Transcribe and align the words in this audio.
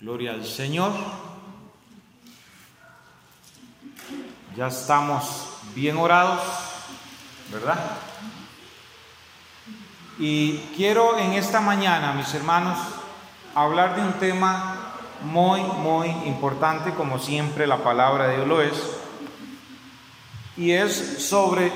Gloria 0.00 0.30
al 0.30 0.46
Señor. 0.46 0.92
Ya 4.56 4.68
estamos 4.68 5.24
bien 5.74 5.96
orados, 5.96 6.40
¿verdad? 7.50 7.96
Y 10.20 10.58
quiero 10.76 11.18
en 11.18 11.32
esta 11.32 11.60
mañana, 11.60 12.12
mis 12.12 12.32
hermanos, 12.32 12.78
hablar 13.56 13.96
de 13.96 14.02
un 14.02 14.12
tema 14.20 14.94
muy, 15.24 15.62
muy 15.62 16.06
importante, 16.26 16.94
como 16.94 17.18
siempre 17.18 17.66
la 17.66 17.82
palabra 17.82 18.28
de 18.28 18.36
Dios 18.36 18.46
lo 18.46 18.62
es, 18.62 18.74
y 20.56 20.70
es 20.70 21.26
sobre 21.28 21.72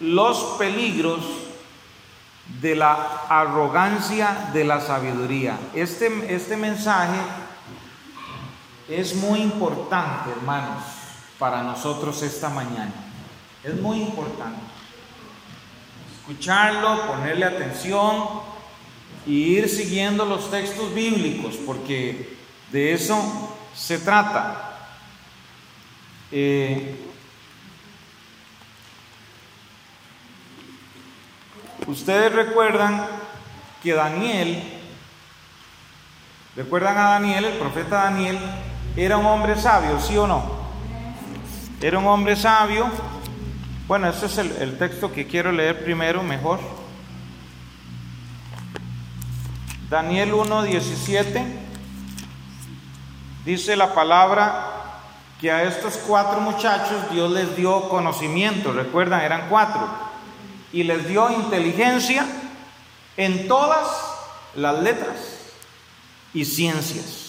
los 0.00 0.38
peligros 0.58 1.20
de 2.60 2.74
la 2.74 3.26
arrogancia 3.28 4.50
de 4.52 4.64
la 4.64 4.80
sabiduría. 4.80 5.58
Este, 5.74 6.34
este 6.34 6.56
mensaje 6.56 7.18
es 8.88 9.14
muy 9.16 9.40
importante, 9.40 10.30
hermanos, 10.30 10.82
para 11.38 11.62
nosotros 11.62 12.22
esta 12.22 12.48
mañana. 12.48 12.92
Es 13.62 13.74
muy 13.80 14.00
importante. 14.00 14.60
Escucharlo, 16.20 17.06
ponerle 17.06 17.44
atención 17.44 18.40
y 19.26 19.56
ir 19.58 19.68
siguiendo 19.68 20.24
los 20.24 20.50
textos 20.50 20.94
bíblicos, 20.94 21.56
porque 21.66 22.36
de 22.70 22.92
eso 22.92 23.56
se 23.74 23.98
trata. 23.98 24.78
Eh, 26.30 27.05
Ustedes 31.86 32.32
recuerdan 32.32 33.06
que 33.80 33.92
Daniel, 33.94 34.60
recuerdan 36.56 36.98
a 36.98 37.10
Daniel, 37.10 37.44
el 37.44 37.58
profeta 37.58 38.04
Daniel, 38.04 38.38
era 38.96 39.16
un 39.16 39.26
hombre 39.26 39.56
sabio, 39.56 40.00
¿sí 40.00 40.16
o 40.16 40.26
no? 40.26 40.42
Era 41.80 42.00
un 42.00 42.06
hombre 42.08 42.34
sabio. 42.34 42.90
Bueno, 43.86 44.08
ese 44.08 44.26
es 44.26 44.38
el, 44.38 44.78
texto 44.78 45.12
que 45.12 45.28
quiero 45.28 45.52
leer 45.52 45.84
primero, 45.84 46.24
mejor. 46.24 46.58
Daniel 49.88 50.32
1.17 50.32 51.44
dice 53.44 53.76
la 53.76 53.94
palabra 53.94 54.72
que 55.40 55.52
a 55.52 55.62
estos 55.62 55.98
cuatro 55.98 56.40
muchachos 56.40 57.08
Dios 57.12 57.30
les 57.30 57.56
dio 57.56 57.88
conocimiento, 57.88 58.72
recuerdan, 58.72 59.20
eran 59.20 59.48
cuatro 59.48 60.05
y 60.72 60.82
les 60.82 61.08
dio 61.08 61.30
inteligencia 61.30 62.26
en 63.16 63.48
todas 63.48 63.88
las 64.54 64.82
letras 64.82 65.16
y 66.34 66.44
ciencias. 66.44 67.26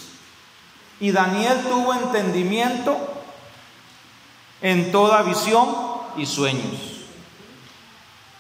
Y 1.00 1.12
Daniel 1.12 1.62
tuvo 1.62 1.94
entendimiento 1.94 2.98
en 4.62 4.92
toda 4.92 5.22
visión 5.22 5.68
y 6.18 6.26
sueños. 6.26 6.98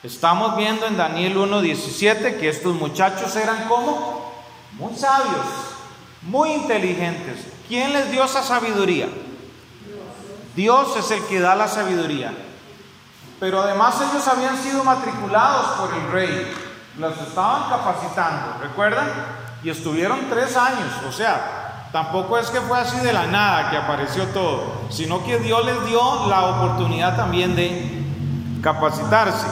Estamos 0.03 0.55
viendo 0.57 0.85
en 0.85 0.97
Daniel 0.97 1.37
1.17 1.37 2.39
que 2.39 2.49
estos 2.49 2.75
muchachos 2.75 3.35
eran 3.35 3.67
como 3.67 4.31
muy 4.73 4.95
sabios, 4.95 5.45
muy 6.23 6.51
inteligentes. 6.51 7.39
¿Quién 7.67 7.93
les 7.93 8.11
dio 8.11 8.23
esa 8.23 8.43
sabiduría? 8.43 9.07
Dios 10.55 10.95
es 10.97 11.11
el 11.11 11.23
que 11.25 11.39
da 11.39 11.55
la 11.55 11.67
sabiduría. 11.67 12.33
Pero 13.39 13.61
además 13.61 13.95
ellos 14.01 14.27
habían 14.27 14.57
sido 14.57 14.83
matriculados 14.83 15.67
por 15.79 15.93
el 15.93 16.11
rey, 16.11 16.53
los 16.97 17.17
estaban 17.19 17.69
capacitando, 17.69 18.57
¿recuerdan? 18.61 19.07
Y 19.63 19.69
estuvieron 19.69 20.27
tres 20.29 20.57
años, 20.57 20.91
o 21.07 21.11
sea, 21.11 21.89
tampoco 21.91 22.37
es 22.37 22.49
que 22.49 22.61
fue 22.61 22.79
así 22.79 22.97
de 22.99 23.13
la 23.13 23.27
nada 23.27 23.69
que 23.69 23.77
apareció 23.77 24.25
todo, 24.27 24.87
sino 24.89 25.23
que 25.23 25.37
Dios 25.37 25.63
les 25.65 25.85
dio 25.85 26.27
la 26.27 26.45
oportunidad 26.45 27.15
también 27.15 27.55
de 27.55 28.03
capacitarse. 28.61 29.47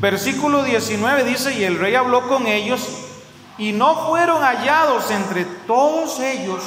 Versículo 0.00 0.62
19 0.62 1.24
dice, 1.24 1.54
y 1.58 1.64
el 1.64 1.78
rey 1.78 1.94
habló 1.94 2.26
con 2.28 2.46
ellos, 2.46 2.86
y 3.58 3.72
no 3.72 3.94
fueron 4.06 4.42
hallados 4.42 5.10
entre 5.10 5.44
todos 5.66 6.20
ellos 6.20 6.62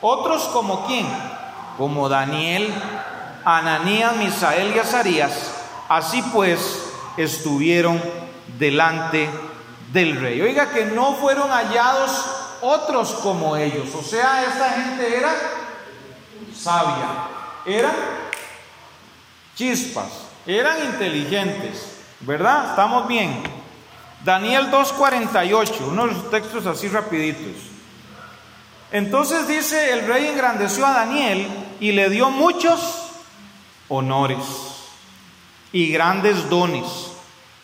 otros 0.00 0.44
como 0.44 0.86
quién, 0.86 1.06
como 1.76 2.08
Daniel, 2.08 2.72
Ananías, 3.56 4.14
Misael 4.16 4.76
y 4.76 4.78
Azarías, 4.78 5.32
así 5.88 6.20
pues 6.34 6.84
estuvieron 7.16 7.98
delante 8.58 9.30
del 9.90 10.20
rey. 10.20 10.42
Oiga 10.42 10.68
que 10.68 10.84
no 10.84 11.14
fueron 11.14 11.48
hallados 11.48 12.26
otros 12.60 13.12
como 13.22 13.56
ellos, 13.56 13.94
o 13.94 14.02
sea, 14.02 14.44
esta 14.44 14.68
gente 14.70 15.16
era 15.16 15.32
sabia, 16.54 17.08
eran 17.64 17.94
chispas, 19.54 20.08
eran 20.44 20.84
inteligentes, 20.84 22.00
¿verdad? 22.20 22.70
Estamos 22.70 23.08
bien. 23.08 23.42
Daniel 24.24 24.70
2.48, 24.70 25.88
unos 25.88 26.30
textos 26.30 26.66
así 26.66 26.88
rapiditos. 26.88 27.62
Entonces 28.92 29.48
dice, 29.48 29.94
el 29.94 30.06
rey 30.06 30.26
engrandeció 30.26 30.84
a 30.84 30.92
Daniel 30.92 31.48
y 31.80 31.92
le 31.92 32.10
dio 32.10 32.28
muchos 32.28 33.07
honores 33.88 34.44
y 35.72 35.90
grandes 35.90 36.48
dones, 36.48 36.84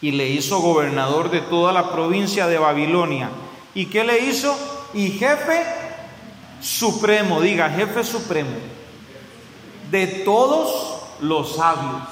y 0.00 0.12
le 0.12 0.28
hizo 0.28 0.60
gobernador 0.60 1.30
de 1.30 1.40
toda 1.40 1.72
la 1.72 1.92
provincia 1.92 2.46
de 2.46 2.58
Babilonia. 2.58 3.30
¿Y 3.74 3.86
qué 3.86 4.04
le 4.04 4.18
hizo? 4.18 4.54
Y 4.92 5.10
jefe 5.12 5.64
supremo, 6.60 7.40
diga, 7.40 7.70
jefe 7.70 8.04
supremo, 8.04 8.56
de 9.90 10.06
todos 10.06 11.00
los 11.20 11.56
sabios. 11.56 12.02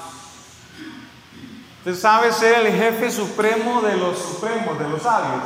Usted 1.79 1.95
sabe 1.95 2.31
ser 2.31 2.65
el 2.65 2.73
jefe 2.73 3.11
supremo 3.11 3.81
de 3.81 3.97
los 3.97 4.17
supremos, 4.17 4.79
de 4.79 4.89
los 4.89 5.01
sabios. 5.01 5.43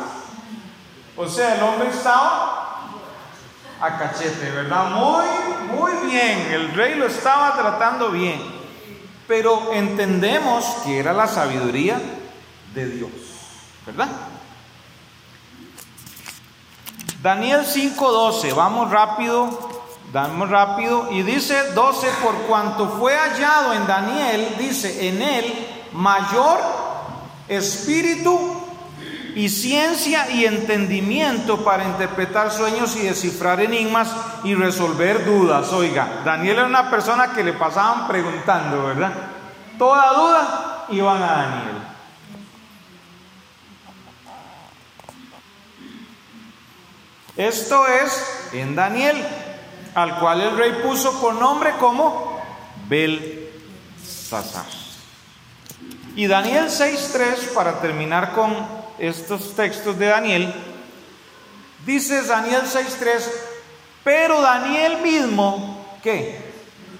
O 1.18 1.28
sea, 1.28 1.56
el 1.56 1.64
hombre 1.64 1.90
estaba 1.90 2.92
a 3.82 3.98
cachete, 3.98 4.52
¿verdad? 4.52 4.92
Muy, 4.92 5.26
muy 5.76 5.92
bien. 6.10 6.48
El 6.52 6.74
rey 6.74 6.96
lo 6.96 7.08
estaba 7.08 7.56
tratando 7.58 8.12
bien 8.12 8.57
pero 9.28 9.74
entendemos 9.74 10.66
que 10.84 11.00
era 11.00 11.14
la 11.14 11.28
sabiduría 11.28 12.02
de 12.74 12.86
Dios, 12.90 13.12
¿verdad? 13.86 14.10
Daniel 17.22 17.66
5:12, 17.66 18.54
vamos 18.54 18.90
rápido, 18.90 19.50
vamos 20.14 20.50
rápido, 20.50 21.10
y 21.12 21.24
dice 21.24 21.74
12, 21.74 22.08
por 22.24 22.36
cuanto 22.44 22.88
fue 22.98 23.16
hallado 23.16 23.74
en 23.74 23.86
Daniel, 23.86 24.56
dice, 24.58 25.10
en 25.10 25.22
él 25.22 25.68
mayor 25.94 26.60
espíritu 27.48 28.57
y 29.38 29.50
ciencia 29.50 30.32
y 30.32 30.46
entendimiento 30.46 31.64
para 31.64 31.84
interpretar 31.86 32.52
sueños 32.52 32.96
y 32.96 33.02
descifrar 33.02 33.62
enigmas 33.62 34.10
y 34.44 34.56
resolver 34.56 35.26
dudas. 35.26 35.72
Oiga, 35.74 36.22
Daniel 36.26 36.58
era 36.58 36.66
una 36.66 36.90
persona 36.90 37.34
que 37.34 37.44
le 37.44 37.54
pasaban 37.54 38.08
preguntando, 38.08 38.86
¿verdad? 38.86 39.14
Toda 39.78 40.14
duda 40.14 40.86
iban 40.90 41.22
a 41.22 41.32
Daniel. 41.34 41.78
Esto 47.36 47.86
es 47.86 48.50
en 48.54 48.76
Daniel, 48.76 49.24
al 49.94 50.18
cual 50.18 50.42
el 50.42 50.58
rey 50.58 50.80
puso 50.82 51.22
por 51.22 51.36
nombre 51.36 51.74
como 51.80 52.42
Belsasar. 52.90 54.66
Y 56.16 56.26
Daniel 56.26 56.70
6.3, 56.70 57.54
para 57.54 57.80
terminar 57.80 58.32
con 58.32 58.77
estos 59.00 59.56
textos 59.56 59.98
de 59.98 60.08
Daniel, 60.08 60.54
dice 61.86 62.24
Daniel 62.24 62.62
6.3, 62.64 63.24
pero 64.04 64.42
Daniel 64.42 65.02
mismo, 65.02 65.98
¿qué? 66.02 66.52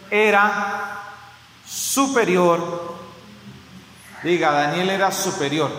Era 0.10 1.02
superior, 1.66 2.96
diga, 4.24 4.52
Daniel 4.52 4.90
era 4.90 5.12
superior 5.12 5.72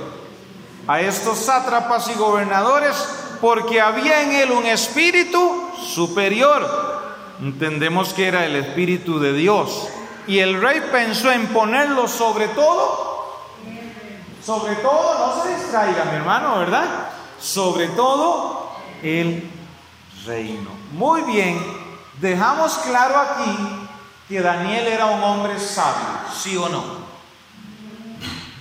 a 0.88 1.00
estos 1.02 1.38
sátrapas 1.38 2.08
y 2.08 2.14
gobernadores 2.14 2.96
porque 3.40 3.80
había 3.80 4.22
en 4.22 4.32
él 4.32 4.50
un 4.50 4.66
espíritu 4.66 5.70
superior. 5.86 6.66
Entendemos 7.40 8.12
que 8.14 8.26
era 8.26 8.46
el 8.46 8.56
espíritu 8.56 9.20
de 9.20 9.32
Dios. 9.32 9.88
Y 10.26 10.40
el 10.40 10.60
rey 10.60 10.82
pensó 10.90 11.30
en 11.30 11.46
ponerlo 11.48 12.08
sobre 12.08 12.48
todo 12.48 13.07
sobre 14.44 14.76
todo, 14.76 15.36
no 15.36 15.42
se 15.42 15.56
distraiga, 15.56 16.04
mi 16.04 16.16
hermano, 16.16 16.58
¿verdad? 16.58 17.10
Sobre 17.40 17.88
todo 17.88 18.72
el 19.02 19.50
reino. 20.24 20.70
Muy 20.92 21.22
bien, 21.22 21.60
dejamos 22.20 22.78
claro 22.78 23.16
aquí 23.18 23.58
que 24.28 24.40
Daniel 24.40 24.86
era 24.86 25.06
un 25.06 25.22
hombre 25.22 25.58
sabio, 25.58 26.20
¿sí 26.34 26.56
o 26.56 26.68
no? 26.68 26.98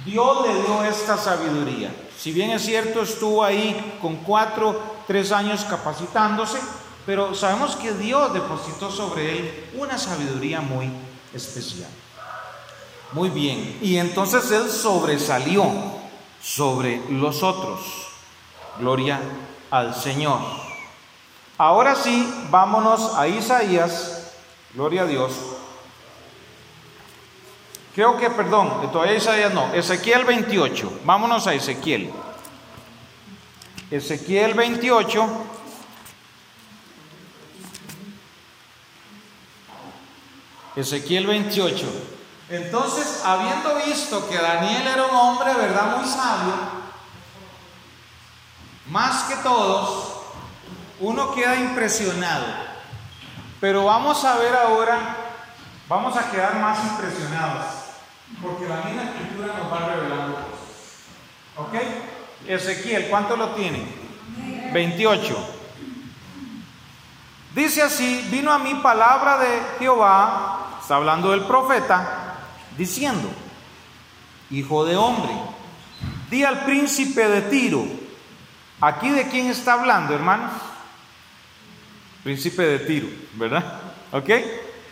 Dios 0.05 0.47
le 0.47 0.53
dio 0.61 0.83
esta 0.85 1.17
sabiduría. 1.17 1.93
Si 2.17 2.31
bien 2.31 2.51
es 2.51 2.63
cierto, 2.63 3.01
estuvo 3.01 3.43
ahí 3.43 3.99
con 4.01 4.17
cuatro, 4.17 4.81
tres 5.05 5.31
años 5.31 5.65
capacitándose, 5.65 6.59
pero 7.05 7.35
sabemos 7.35 7.75
que 7.75 7.93
Dios 7.93 8.33
depositó 8.33 8.89
sobre 8.89 9.37
él 9.37 9.69
una 9.77 9.97
sabiduría 9.97 10.61
muy 10.61 10.89
especial. 11.33 11.89
Muy 13.13 13.29
bien, 13.29 13.79
y 13.81 13.97
entonces 13.97 14.51
él 14.51 14.69
sobresalió 14.69 15.65
sobre 16.41 17.01
los 17.09 17.41
otros. 17.41 17.79
Gloria 18.79 19.19
al 19.71 19.95
Señor. 19.95 20.39
Ahora 21.57 21.95
sí, 21.95 22.31
vámonos 22.49 23.15
a 23.15 23.27
Isaías, 23.27 24.33
gloria 24.73 25.03
a 25.03 25.05
Dios. 25.05 25.33
Creo 27.95 28.17
que, 28.17 28.29
perdón, 28.29 28.91
todavía 28.91 29.15
Isaías 29.15 29.53
no, 29.53 29.73
Ezequiel 29.73 30.23
28, 30.25 30.99
vámonos 31.03 31.47
a 31.47 31.55
Ezequiel. 31.55 32.11
Ezequiel 33.89 34.53
28. 34.53 35.27
Ezequiel 40.75 41.25
28. 41.25 42.16
Entonces, 42.49 43.21
habiendo 43.25 43.75
visto 43.85 44.27
que 44.29 44.37
Daniel 44.37 44.87
era 44.87 45.05
un 45.05 45.15
hombre, 45.15 45.53
¿verdad? 45.53 45.97
Muy 45.97 46.07
sabio, 46.07 46.53
más 48.89 49.23
que 49.23 49.35
todos, 49.37 50.13
uno 50.99 51.33
queda 51.33 51.57
impresionado. 51.57 52.45
Pero 53.59 53.85
vamos 53.85 54.23
a 54.23 54.37
ver 54.37 54.55
ahora, 54.55 54.97
vamos 55.89 56.15
a 56.15 56.31
quedar 56.31 56.55
más 56.59 56.79
impresionados, 56.85 57.65
porque 58.41 58.67
la 58.67 58.77
misma 58.77 59.03
escritura 59.03 59.47
nos 59.57 59.71
va 59.71 59.85
revelando 59.87 60.35
cosas. 60.35 60.47
¿Ok? 61.57 61.73
Ezequiel, 62.47 63.07
¿cuánto 63.09 63.35
lo 63.35 63.49
tiene? 63.49 63.85
28. 64.71 65.53
Dice 67.55 67.81
así, 67.81 68.27
vino 68.29 68.53
a 68.53 68.59
mí 68.59 68.75
palabra 68.75 69.39
de 69.39 69.61
Jehová, 69.79 70.77
está 70.79 70.95
hablando 70.95 71.31
del 71.31 71.43
profeta, 71.43 72.36
diciendo, 72.77 73.29
Hijo 74.49 74.85
de 74.85 74.95
hombre, 74.95 75.33
di 76.29 76.43
al 76.43 76.63
príncipe 76.63 77.27
de 77.27 77.41
Tiro, 77.43 77.85
aquí 78.79 79.09
de 79.09 79.27
quién 79.27 79.47
está 79.47 79.73
hablando, 79.73 80.13
hermanos? 80.13 80.51
Príncipe 82.23 82.63
de 82.63 82.79
Tiro, 82.79 83.07
¿verdad? 83.33 83.81
¿Ok? 84.13 84.29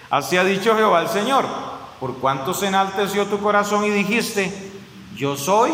Así 0.09 0.35
ha 0.35 0.43
dicho 0.43 0.75
Jehová 0.75 1.03
el 1.03 1.07
Señor, 1.07 1.45
por 2.01 2.17
cuanto 2.17 2.53
se 2.53 2.67
enalteció 2.67 3.27
tu 3.27 3.39
corazón 3.39 3.85
y 3.85 3.89
dijiste, 3.89 4.51
yo 5.15 5.37
soy. 5.37 5.71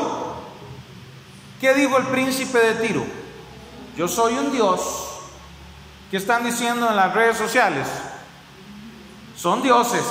¿Qué 1.60 1.74
dijo 1.74 1.98
el 1.98 2.06
príncipe 2.06 2.60
de 2.60 2.88
Tiro? 2.88 3.06
Yo 3.98 4.08
soy 4.08 4.34
un 4.34 4.52
Dios. 4.52 5.08
¿Qué 6.12 6.18
están 6.18 6.44
diciendo 6.44 6.88
en 6.88 6.96
las 6.96 7.14
redes 7.14 7.38
sociales? 7.38 7.88
Son 9.36 9.64
dioses. 9.64 10.04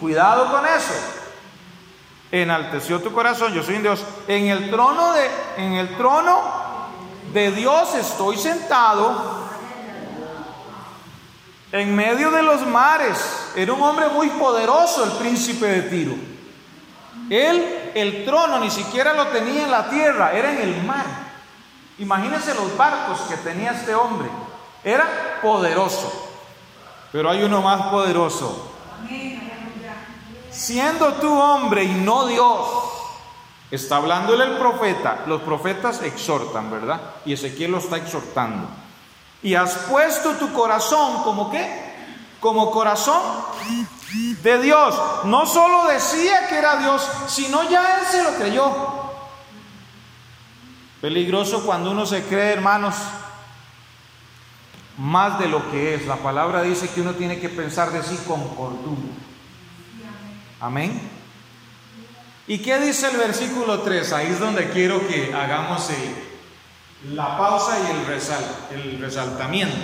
Cuidado 0.00 0.50
con 0.50 0.64
eso 0.66 1.21
enalteció 2.32 3.00
tu 3.02 3.12
corazón, 3.12 3.52
yo 3.52 3.62
soy 3.62 3.76
un 3.76 3.82
Dios. 3.82 4.02
En 4.26 4.46
el 4.46 4.70
trono 4.70 5.12
de, 5.12 5.30
en 5.58 5.74
el 5.74 5.96
trono 5.96 6.40
de 7.32 7.52
Dios 7.52 7.94
estoy 7.94 8.38
sentado 8.38 9.42
en 11.70 11.94
medio 11.94 12.30
de 12.30 12.42
los 12.42 12.66
mares. 12.66 13.52
Era 13.54 13.74
un 13.74 13.82
hombre 13.82 14.08
muy 14.08 14.30
poderoso 14.30 15.04
el 15.04 15.10
príncipe 15.12 15.66
de 15.66 15.82
Tiro. 15.82 16.14
Él, 17.28 17.92
el 17.94 18.24
trono 18.24 18.58
ni 18.58 18.70
siquiera 18.70 19.12
lo 19.12 19.28
tenía 19.28 19.64
en 19.64 19.70
la 19.70 19.88
tierra, 19.90 20.32
era 20.32 20.52
en 20.52 20.60
el 20.60 20.82
mar. 20.84 21.04
Imagínense 21.98 22.54
los 22.54 22.76
barcos 22.76 23.20
que 23.28 23.36
tenía 23.36 23.72
este 23.72 23.94
hombre. 23.94 24.28
Era 24.82 25.38
poderoso. 25.42 26.30
Pero 27.12 27.30
hay 27.30 27.42
uno 27.42 27.60
más 27.60 27.82
poderoso 27.88 28.72
siendo 30.52 31.14
tú 31.14 31.32
hombre 31.32 31.84
y 31.84 31.94
no 31.94 32.26
Dios, 32.26 32.68
está 33.70 33.96
hablándole 33.96 34.44
el 34.44 34.58
profeta, 34.58 35.24
los 35.26 35.42
profetas 35.42 36.02
exhortan, 36.02 36.70
¿verdad? 36.70 37.00
Y 37.24 37.32
Ezequiel 37.32 37.72
lo 37.72 37.78
está 37.78 37.96
exhortando. 37.96 38.68
Y 39.42 39.54
has 39.54 39.74
puesto 39.90 40.32
tu 40.32 40.52
corazón 40.52 41.22
como 41.24 41.50
qué? 41.50 41.92
Como 42.38 42.70
corazón 42.70 43.20
de 44.42 44.62
Dios. 44.62 44.94
No 45.24 45.46
solo 45.46 45.86
decía 45.86 46.48
que 46.48 46.58
era 46.58 46.76
Dios, 46.76 47.08
sino 47.26 47.68
ya 47.68 47.98
él 47.98 48.06
se 48.06 48.22
lo 48.22 48.34
creyó. 48.34 48.72
Peligroso 51.00 51.64
cuando 51.66 51.90
uno 51.90 52.06
se 52.06 52.22
cree, 52.24 52.52
hermanos, 52.52 52.94
más 54.98 55.38
de 55.40 55.48
lo 55.48 55.68
que 55.70 55.94
es. 55.94 56.06
La 56.06 56.16
palabra 56.16 56.62
dice 56.62 56.88
que 56.90 57.00
uno 57.00 57.14
tiene 57.14 57.40
que 57.40 57.48
pensar 57.48 57.90
de 57.90 58.02
sí 58.04 58.16
con 58.26 58.46
cordura. 58.54 59.00
Amén. 60.62 61.00
¿Y 62.46 62.58
qué 62.58 62.78
dice 62.78 63.08
el 63.08 63.16
versículo 63.16 63.80
3? 63.80 64.12
Ahí 64.12 64.28
es 64.28 64.38
donde 64.38 64.70
quiero 64.70 65.08
que 65.08 65.34
hagamos 65.34 65.88
la 67.10 67.36
pausa 67.36 67.78
y 67.80 67.90
el, 67.90 68.80
el 68.80 69.00
resaltamiento. 69.00 69.76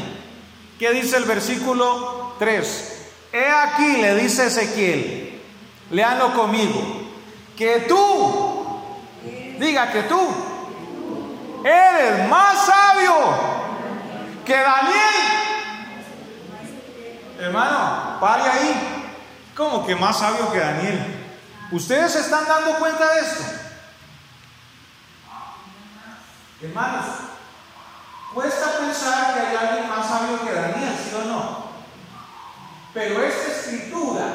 ¿Qué 0.79 0.93
dice 0.93 1.17
el 1.17 1.25
versículo 1.25 2.37
3? 2.39 3.11
He 3.33 3.45
aquí, 3.45 3.97
le 4.01 4.15
dice 4.15 4.47
Ezequiel, 4.47 5.41
léanlo 5.91 6.33
conmigo, 6.33 6.81
que 7.57 7.87
tú, 7.89 8.81
diga 9.59 9.91
que 9.91 10.05
tú, 10.05 10.21
eres 11.65 12.29
más 12.29 12.67
sabio 12.67 13.15
que 14.47 14.55
Daniel. 14.55 14.95
Hermano, 17.41 18.21
pare 18.21 18.43
ahí. 18.45 18.98
¿Cómo 19.59 19.85
que 19.85 19.97
más 19.97 20.21
sabio 20.21 20.53
que 20.53 20.61
Daniel? 20.61 21.17
¿Ustedes 21.73 22.13
se 22.13 22.21
están 22.21 22.47
dando 22.47 22.79
cuenta 22.79 23.13
de 23.13 23.21
esto? 23.23 23.43
Hermanos, 26.63 27.07
cuesta 28.33 28.79
pensar 28.79 29.35
que 29.35 29.41
hay 29.41 29.57
alguien 29.57 29.89
más 29.89 30.07
sabio 30.07 30.41
que 30.45 30.53
Daniel, 30.53 30.95
¿sí 30.97 31.13
o 31.13 31.25
no? 31.25 31.65
Pero 32.95 33.21
esta 33.21 33.53
escritura 33.53 34.27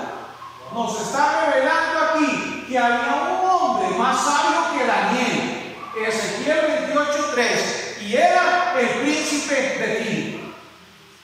nos 0.74 1.00
está 1.00 1.46
revelando 1.46 2.00
aquí 2.02 2.66
que 2.68 2.78
había 2.78 3.40
un 3.40 3.50
hombre 3.50 3.98
más 3.98 4.22
sabio 4.22 4.78
que 4.78 4.86
Daniel, 4.86 5.76
Ezequiel 6.06 6.92
28.3, 6.94 8.02
y 8.02 8.18
era 8.18 8.78
el 8.78 8.90
príncipe 9.00 9.56
de 9.56 9.96
ti. 10.04 10.54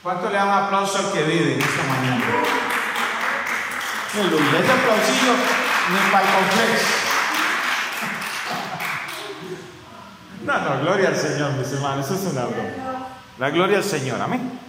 ¿Cuánto 0.01 0.30
le 0.30 0.38
dan 0.38 0.50
aplauso 0.50 1.00
al 1.00 1.12
que 1.12 1.24
vive 1.24 1.56
en 1.56 1.62
esta 1.62 1.84
mañana? 1.84 2.78
Lo 4.16 4.24
ese 4.24 4.72
aplausillo 4.72 5.34
ni 5.89 5.98
el 5.98 6.12
No, 10.46 10.58
no, 10.58 10.80
gloria 10.82 11.10
al 11.10 11.16
Señor, 11.16 11.51
mis 11.54 11.72
hermanos, 11.72 12.08
eso 12.08 12.16
es 12.16 12.34
una 12.34 12.46
broma. 12.46 13.08
La 13.38 13.51
gloria 13.51 13.78
al 13.78 13.84
Señor, 13.84 14.20
amén. 14.20 14.60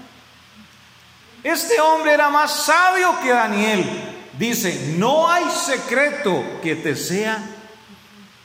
Este 1.42 1.80
hombre 1.80 2.12
era 2.12 2.28
más 2.28 2.52
sabio 2.52 3.18
que 3.22 3.30
Daniel. 3.30 4.18
Dice, 4.38 4.94
no 4.98 5.30
hay 5.30 5.44
secreto 5.50 6.44
que 6.62 6.76
te 6.76 6.94
sea 6.94 7.42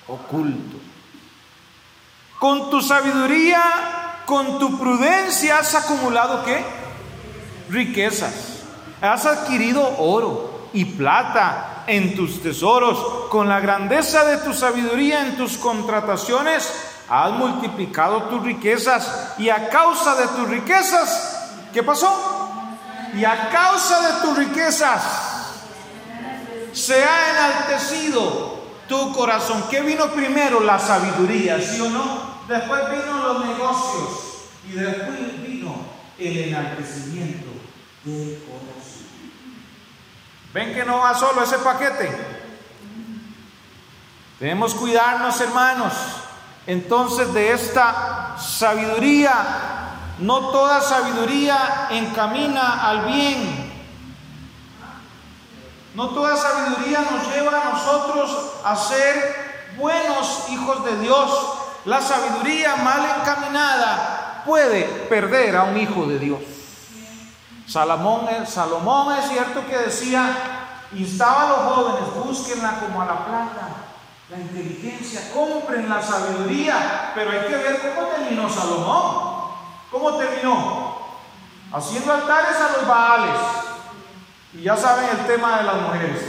oculto. 0.08 0.78
Con 2.40 2.70
tu 2.70 2.82
sabiduría, 2.82 4.22
con 4.26 4.60
tu 4.60 4.80
prudencia 4.80 5.60
has 5.60 5.76
acumulado 5.76 6.46
qué? 6.46 6.64
Riquezas. 7.70 8.64
Has 9.02 9.26
adquirido 9.26 9.98
oro 10.00 10.55
y 10.76 10.86
plata 10.86 11.84
en 11.88 12.16
tus 12.16 12.44
tesoros, 12.44 13.30
con 13.30 13.48
la 13.48 13.60
grandeza 13.60 14.26
de 14.26 14.38
tu 14.38 14.54
sabiduría 14.54 15.26
en 15.26 15.38
tus 15.38 15.58
contrataciones, 15.58 16.70
has 17.10 17.32
multiplicado 17.32 18.24
tus 18.24 18.44
riquezas 18.44 19.34
y 19.38 19.50
a 19.50 19.70
causa 19.70 20.16
de 20.16 20.28
tus 20.28 20.50
riquezas, 20.50 21.70
¿qué 21.74 21.82
pasó? 21.82 22.12
Y 23.16 23.24
a 23.24 23.50
causa 23.50 24.02
de 24.02 24.22
tus 24.22 24.38
riquezas 24.38 25.04
se 26.74 27.04
ha 27.04 27.32
enaltecido 27.32 28.60
tu 28.90 29.14
corazón. 29.14 29.64
¿Qué 29.72 29.82
vino 29.82 30.08
primero? 30.12 30.60
La 30.60 30.78
sabiduría, 30.78 31.62
¿sí 31.62 31.80
o 31.80 31.90
no? 31.90 32.36
Después 32.50 32.82
vino 32.92 33.18
los 33.24 33.46
negocios 33.46 34.50
y 34.68 34.74
después 34.74 35.42
vino 35.42 35.74
el 36.20 36.38
enaltecimiento 36.38 37.48
del 38.04 38.40
corazón. 38.44 38.75
¿Ven 40.56 40.74
que 40.74 40.86
no 40.86 41.00
va 41.00 41.14
solo 41.14 41.44
ese 41.44 41.58
paquete? 41.58 42.10
Debemos 44.40 44.74
cuidarnos, 44.74 45.42
hermanos. 45.42 45.92
Entonces 46.66 47.34
de 47.34 47.52
esta 47.52 48.38
sabiduría, 48.40 49.34
no 50.20 50.52
toda 50.52 50.80
sabiduría 50.80 51.90
encamina 51.92 52.88
al 52.90 53.06
bien. 53.06 53.74
No 55.94 56.12
toda 56.12 56.38
sabiduría 56.38 57.02
nos 57.02 57.36
lleva 57.36 57.62
a 57.62 57.72
nosotros 57.74 58.54
a 58.64 58.78
ser 58.78 59.76
buenos 59.76 60.46
hijos 60.52 60.86
de 60.86 61.00
Dios, 61.00 61.38
la 61.84 62.02
sabiduría 62.02 62.78
mal 62.78 63.06
encaminada 63.20 64.42
puede 64.46 64.84
perder 65.10 65.58
a 65.58 65.64
un 65.64 65.78
hijo 65.78 66.06
de 66.06 66.18
Dios. 66.18 66.40
Salomón, 67.68 68.28
es 68.30 69.30
cierto 69.30 69.66
que 69.68 69.78
decía, 69.78 70.78
instaba 70.94 71.44
a 71.44 71.50
los 71.50 71.58
jóvenes, 71.58 72.26
búsquenla 72.26 72.80
como 72.80 73.02
a 73.02 73.06
la 73.06 73.26
plata, 73.26 73.68
la 74.30 74.38
inteligencia, 74.38 75.32
compren 75.34 75.90
la 75.90 76.02
sabiduría, 76.02 77.12
pero 77.14 77.32
hay 77.32 77.48
que 77.48 77.56
ver 77.56 77.94
cómo 77.96 78.08
terminó 78.08 78.50
Salomón. 78.50 79.36
¿Cómo 79.92 80.18
terminó? 80.18 80.98
Haciendo 81.72 82.12
altares 82.12 82.56
a 82.58 82.78
los 82.78 82.88
baales. 82.88 83.42
Y 84.54 84.64
ya 84.64 84.76
saben 84.76 85.10
el 85.10 85.26
tema 85.26 85.58
de 85.58 85.64
las 85.64 85.76
mujeres. 85.82 86.22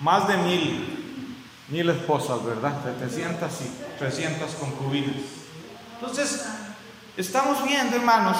Más 0.00 0.28
de 0.28 0.36
mil, 0.36 1.26
mil 1.68 1.90
esposas, 1.90 2.44
¿verdad? 2.44 2.74
700 2.84 3.52
y 3.62 3.98
300 3.98 4.54
concubinas. 4.54 5.16
Entonces, 5.94 6.46
estamos 7.16 7.64
viendo, 7.64 7.96
hermanos, 7.96 8.36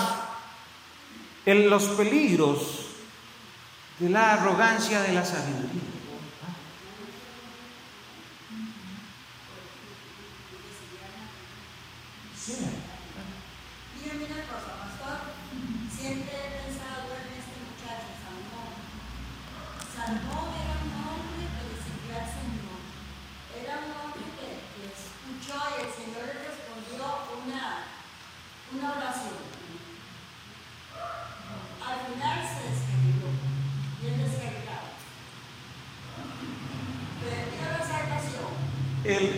en 1.47 1.69
los 1.69 1.85
peligros 1.85 2.87
de 3.99 4.09
la 4.09 4.35
arrogancia 4.35 5.03
de 5.03 5.13
la 5.13 5.25
sabiduría. 5.25 5.95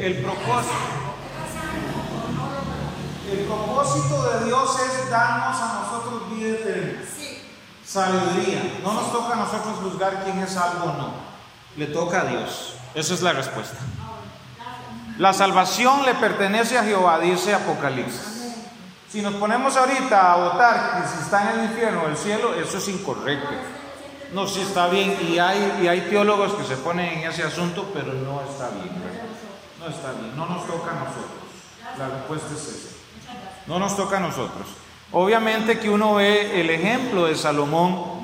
El, 0.06 0.16
propósito. 0.18 0.74
El 3.32 3.38
propósito 3.40 4.22
de 4.22 4.44
Dios 4.44 4.76
es 4.80 5.10
darnos 5.10 5.56
a 5.60 5.80
nosotros 5.80 6.30
vida 6.30 6.50
eterna. 6.50 7.00
Sabiduría. 7.84 8.80
No 8.82 8.92
nos 8.92 9.12
toca 9.12 9.34
a 9.34 9.36
nosotros 9.36 9.76
juzgar 9.82 10.22
quién 10.24 10.38
es 10.38 10.56
algo 10.56 10.84
o 10.84 10.96
no. 10.96 11.10
Le 11.76 11.86
toca 11.86 12.22
a 12.22 12.24
Dios. 12.24 12.74
Esa 12.94 13.14
es 13.14 13.22
la 13.22 13.32
respuesta. 13.32 13.78
La 15.18 15.32
salvación 15.32 16.04
le 16.04 16.14
pertenece 16.14 16.78
a 16.78 16.84
Jehová, 16.84 17.18
dice 17.18 17.54
Apocalipsis. 17.54 18.54
Si 19.10 19.22
nos 19.22 19.34
ponemos 19.34 19.76
ahorita 19.76 20.32
a 20.32 20.36
votar 20.36 21.02
que 21.02 21.08
si 21.08 21.22
está 21.22 21.50
en 21.50 21.60
el 21.60 21.64
infierno 21.66 22.02
o 22.02 22.08
el 22.08 22.16
cielo, 22.16 22.54
eso 22.54 22.78
es 22.78 22.88
incorrecto. 22.88 23.48
No, 24.32 24.46
sí 24.46 24.60
está 24.60 24.88
bien. 24.88 25.16
Y 25.28 25.38
hay, 25.38 25.80
y 25.82 25.88
hay 25.88 26.02
teólogos 26.02 26.52
que 26.54 26.64
se 26.64 26.76
ponen 26.76 27.20
en 27.20 27.30
ese 27.30 27.44
asunto, 27.44 27.90
pero 27.94 28.12
no 28.12 28.42
está 28.42 28.68
bien 28.70 29.25
está 29.88 30.12
bien, 30.12 30.36
no 30.36 30.46
nos 30.46 30.66
toca 30.66 30.90
a 30.90 30.94
nosotros. 30.94 31.46
La 31.98 32.08
respuesta 32.08 32.48
es 32.54 32.62
esa. 32.62 32.96
No 33.66 33.78
nos 33.78 33.96
toca 33.96 34.16
a 34.18 34.20
nosotros. 34.20 34.66
Obviamente 35.12 35.78
que 35.78 35.88
uno 35.88 36.14
ve 36.14 36.60
el 36.60 36.70
ejemplo 36.70 37.26
de 37.26 37.36
Salomón. 37.36 38.16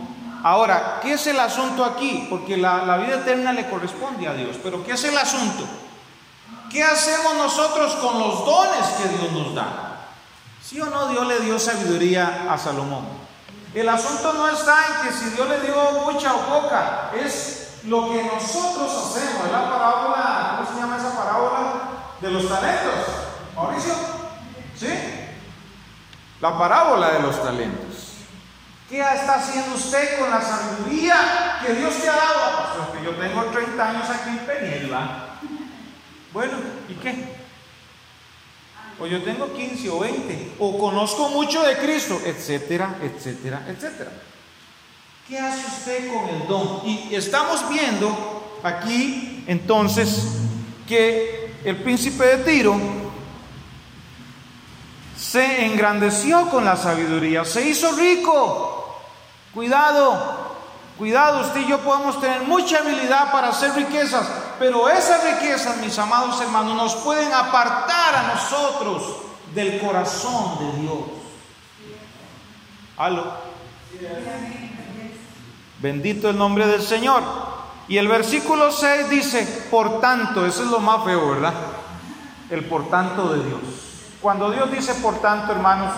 Ahora, 0.42 0.98
¿qué 1.02 1.14
es 1.14 1.26
el 1.26 1.38
asunto 1.38 1.84
aquí? 1.84 2.26
Porque 2.28 2.56
la, 2.56 2.84
la 2.84 2.96
vida 2.96 3.16
eterna 3.16 3.52
le 3.52 3.68
corresponde 3.68 4.26
a 4.26 4.34
Dios, 4.34 4.56
pero 4.62 4.84
¿qué 4.84 4.92
es 4.92 5.04
el 5.04 5.16
asunto? 5.16 5.64
¿Qué 6.70 6.82
hacemos 6.82 7.34
nosotros 7.36 7.94
con 7.96 8.18
los 8.18 8.44
dones 8.44 8.86
que 9.00 9.08
Dios 9.08 9.32
nos 9.32 9.54
da? 9.54 10.08
¿Sí 10.62 10.80
o 10.80 10.86
no 10.86 11.08
Dios 11.08 11.26
le 11.26 11.40
dio 11.40 11.58
sabiduría 11.58 12.46
a 12.50 12.58
Salomón? 12.58 13.04
El 13.74 13.88
asunto 13.88 14.32
no 14.32 14.48
está 14.48 14.74
en 14.86 15.08
que 15.08 15.14
si 15.14 15.30
Dios 15.30 15.48
le 15.48 15.60
dio 15.60 15.74
mucha 16.04 16.34
o 16.34 16.40
poca, 16.40 17.10
es 17.14 17.80
lo 17.84 18.10
que 18.10 18.22
nosotros 18.22 18.90
hacemos, 18.90 19.50
la 19.50 19.70
parábola, 19.70 20.56
¿cómo 20.58 20.70
se 20.70 20.80
llama 20.80 20.96
esa 20.98 21.16
parábola? 21.16 21.72
De 22.22 22.30
los 22.30 22.48
talentos. 22.48 22.94
Mauricio, 23.56 23.94
¿sí? 24.78 24.86
La 26.40 26.56
parábola 26.56 27.10
de 27.10 27.20
los 27.20 27.42
talentos. 27.42 28.12
¿Qué 28.88 29.00
está 29.00 29.34
haciendo 29.34 29.74
usted 29.74 30.20
con 30.20 30.30
la 30.30 30.40
sabiduría 30.40 31.58
que 31.66 31.74
Dios 31.74 31.94
te 32.00 32.08
ha 32.08 32.12
dado? 32.12 32.90
Pues 32.92 33.04
yo 33.04 33.10
tengo 33.16 33.42
30 33.46 33.88
años 33.88 34.08
aquí 34.08 34.30
en 34.30 34.38
Peñelva. 34.38 35.40
Bueno, 36.32 36.52
¿y 36.88 36.94
qué? 36.94 37.36
O 39.00 39.06
yo 39.06 39.22
tengo 39.24 39.52
15 39.52 39.90
o 39.90 39.98
20, 39.98 40.52
o 40.60 40.78
conozco 40.78 41.28
mucho 41.30 41.62
de 41.62 41.76
Cristo, 41.78 42.20
etcétera, 42.24 42.98
etcétera, 43.02 43.64
etcétera. 43.66 44.12
¿Qué 45.26 45.40
hace 45.40 45.66
usted 45.66 46.12
con 46.12 46.28
el 46.28 46.46
don? 46.46 46.82
Y 46.84 47.14
estamos 47.14 47.68
viendo 47.68 48.60
aquí 48.62 49.44
entonces 49.48 50.36
que 50.86 51.41
el 51.64 51.76
príncipe 51.76 52.24
de 52.24 52.36
Tiro 52.38 52.76
se 55.16 55.66
engrandeció 55.66 56.48
con 56.50 56.64
la 56.64 56.76
sabiduría, 56.76 57.44
se 57.44 57.68
hizo 57.68 57.92
rico. 57.92 59.00
Cuidado, 59.54 60.56
cuidado, 60.98 61.42
usted 61.42 61.60
y 61.60 61.68
yo 61.68 61.78
podemos 61.80 62.20
tener 62.20 62.42
mucha 62.42 62.78
habilidad 62.78 63.30
para 63.30 63.48
hacer 63.48 63.72
riquezas, 63.74 64.26
pero 64.58 64.88
esas 64.88 65.22
riquezas, 65.24 65.76
mis 65.78 65.96
amados 65.98 66.40
hermanos, 66.40 66.74
nos 66.74 66.94
pueden 66.96 67.32
apartar 67.32 68.14
a 68.14 68.34
nosotros 68.34 69.16
del 69.54 69.80
corazón 69.80 70.58
de 70.58 70.80
Dios. 70.80 70.98
¿Aló? 72.96 73.52
Bendito 75.80 76.30
el 76.30 76.38
nombre 76.38 76.66
del 76.66 76.82
Señor. 76.82 77.51
Y 77.88 77.98
el 77.98 78.08
versículo 78.08 78.70
6 78.70 79.10
dice, 79.10 79.66
por 79.70 80.00
tanto, 80.00 80.46
eso 80.46 80.62
es 80.62 80.70
lo 80.70 80.80
más 80.80 81.04
feo, 81.04 81.30
¿verdad? 81.30 81.54
El 82.50 82.64
por 82.64 82.88
tanto 82.88 83.32
de 83.32 83.44
Dios. 83.44 83.60
Cuando 84.20 84.50
Dios 84.50 84.70
dice 84.70 84.94
por 84.94 85.18
tanto, 85.20 85.52
hermanos, 85.52 85.92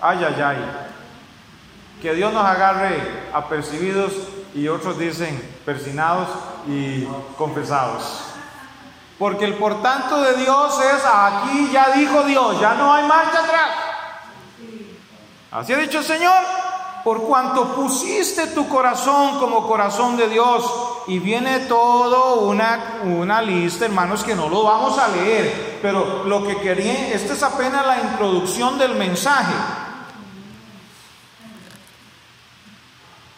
ay, 0.00 0.24
ay, 0.24 0.42
ay, 0.42 0.58
que 2.00 2.14
Dios 2.14 2.32
nos 2.32 2.44
agarre 2.44 3.28
apercibidos 3.32 4.12
y 4.54 4.66
otros 4.68 4.98
dicen 4.98 5.40
persinados 5.64 6.28
y 6.66 7.04
confesados. 7.38 8.24
Porque 9.18 9.44
el 9.44 9.54
por 9.54 9.80
tanto 9.82 10.20
de 10.20 10.34
Dios 10.34 10.80
es 10.80 11.04
aquí 11.04 11.70
ya 11.72 11.92
dijo 11.92 12.24
Dios, 12.24 12.60
ya 12.60 12.74
no 12.74 12.92
hay 12.92 13.06
marcha 13.06 13.38
atrás. 13.38 13.70
Así 15.52 15.72
ha 15.72 15.76
dicho 15.76 15.98
el 15.98 16.04
Señor 16.04 16.42
por 17.04 17.22
cuanto 17.22 17.74
pusiste 17.74 18.48
tu 18.48 18.68
corazón 18.68 19.38
como 19.38 19.68
corazón 19.68 20.16
de 20.16 20.28
Dios. 20.28 20.64
Y 21.06 21.18
viene 21.18 21.60
todo 21.60 22.40
una, 22.42 23.00
una 23.04 23.42
lista, 23.42 23.84
hermanos, 23.84 24.22
que 24.22 24.34
no 24.34 24.48
lo 24.48 24.62
vamos 24.62 24.98
a 24.98 25.08
leer, 25.08 25.78
pero 25.82 26.24
lo 26.24 26.46
que 26.46 26.56
quería, 26.58 27.12
esta 27.12 27.32
es 27.32 27.42
apenas 27.42 27.86
la 27.86 28.00
introducción 28.00 28.78
del 28.78 28.94
mensaje. 28.94 29.54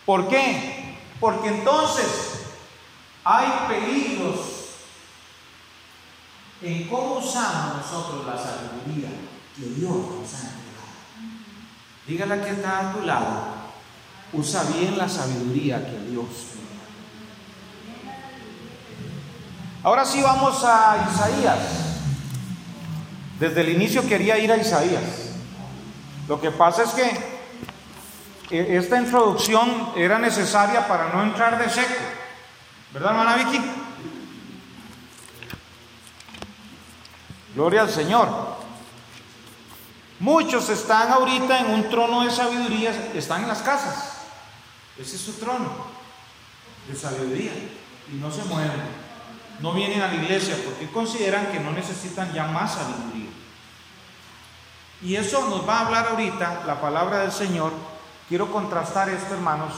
¿Por 0.04 0.28
qué? 0.28 0.98
Porque 1.18 1.48
entonces 1.48 2.44
hay 3.24 3.46
peligros 3.68 4.36
en 6.60 6.88
cómo 6.88 7.16
usamos 7.16 7.78
nosotros 7.78 8.26
la 8.26 8.38
sabiduría 8.38 9.08
que 9.56 9.64
Dios 9.66 9.92
nos 9.92 10.34
ha 10.34 10.54
Dígale 12.06 12.42
que 12.42 12.50
está 12.50 12.90
a 12.90 12.92
tu 12.92 13.00
lado. 13.06 13.44
Usa 14.32 14.64
bien 14.64 14.98
la 14.98 15.08
sabiduría 15.08 15.84
que 15.86 16.10
Dios 16.10 16.26
Ahora 19.84 20.06
sí 20.06 20.22
vamos 20.22 20.64
a 20.64 21.10
Isaías. 21.12 21.58
Desde 23.38 23.60
el 23.60 23.68
inicio 23.68 24.08
quería 24.08 24.38
ir 24.38 24.50
a 24.50 24.56
Isaías. 24.56 25.02
Lo 26.26 26.40
que 26.40 26.50
pasa 26.50 26.84
es 26.84 26.90
que 26.90 27.34
e, 28.50 28.78
esta 28.78 28.98
introducción 28.98 29.92
era 29.94 30.18
necesaria 30.18 30.88
para 30.88 31.12
no 31.12 31.22
entrar 31.22 31.58
de 31.58 31.68
seco. 31.68 32.02
¿Verdad, 32.94 33.10
hermana 33.10 33.36
Vicky? 33.36 33.60
Gloria 37.54 37.82
al 37.82 37.90
Señor. 37.90 38.28
Muchos 40.18 40.70
están 40.70 41.12
ahorita 41.12 41.58
en 41.58 41.66
un 41.66 41.90
trono 41.90 42.24
de 42.24 42.30
sabiduría, 42.30 43.10
están 43.14 43.42
en 43.42 43.48
las 43.48 43.60
casas. 43.60 44.22
Ese 44.96 45.16
es 45.16 45.22
su 45.22 45.34
trono 45.34 45.68
de 46.88 46.96
sabiduría 46.96 47.52
y 48.10 48.14
no 48.14 48.30
se 48.30 48.44
mueven. 48.44 49.03
No 49.60 49.72
vienen 49.72 50.02
a 50.02 50.08
la 50.08 50.14
iglesia 50.14 50.56
porque 50.64 50.90
consideran 50.90 51.46
que 51.46 51.60
no 51.60 51.70
necesitan 51.70 52.32
ya 52.32 52.46
más 52.46 52.74
sabiduría. 52.74 53.30
Y 55.02 55.16
eso 55.16 55.48
nos 55.48 55.68
va 55.68 55.78
a 55.78 55.86
hablar 55.86 56.08
ahorita 56.08 56.62
la 56.66 56.80
palabra 56.80 57.20
del 57.20 57.32
Señor. 57.32 57.72
Quiero 58.28 58.50
contrastar 58.50 59.08
esto, 59.10 59.34
hermanos, 59.34 59.74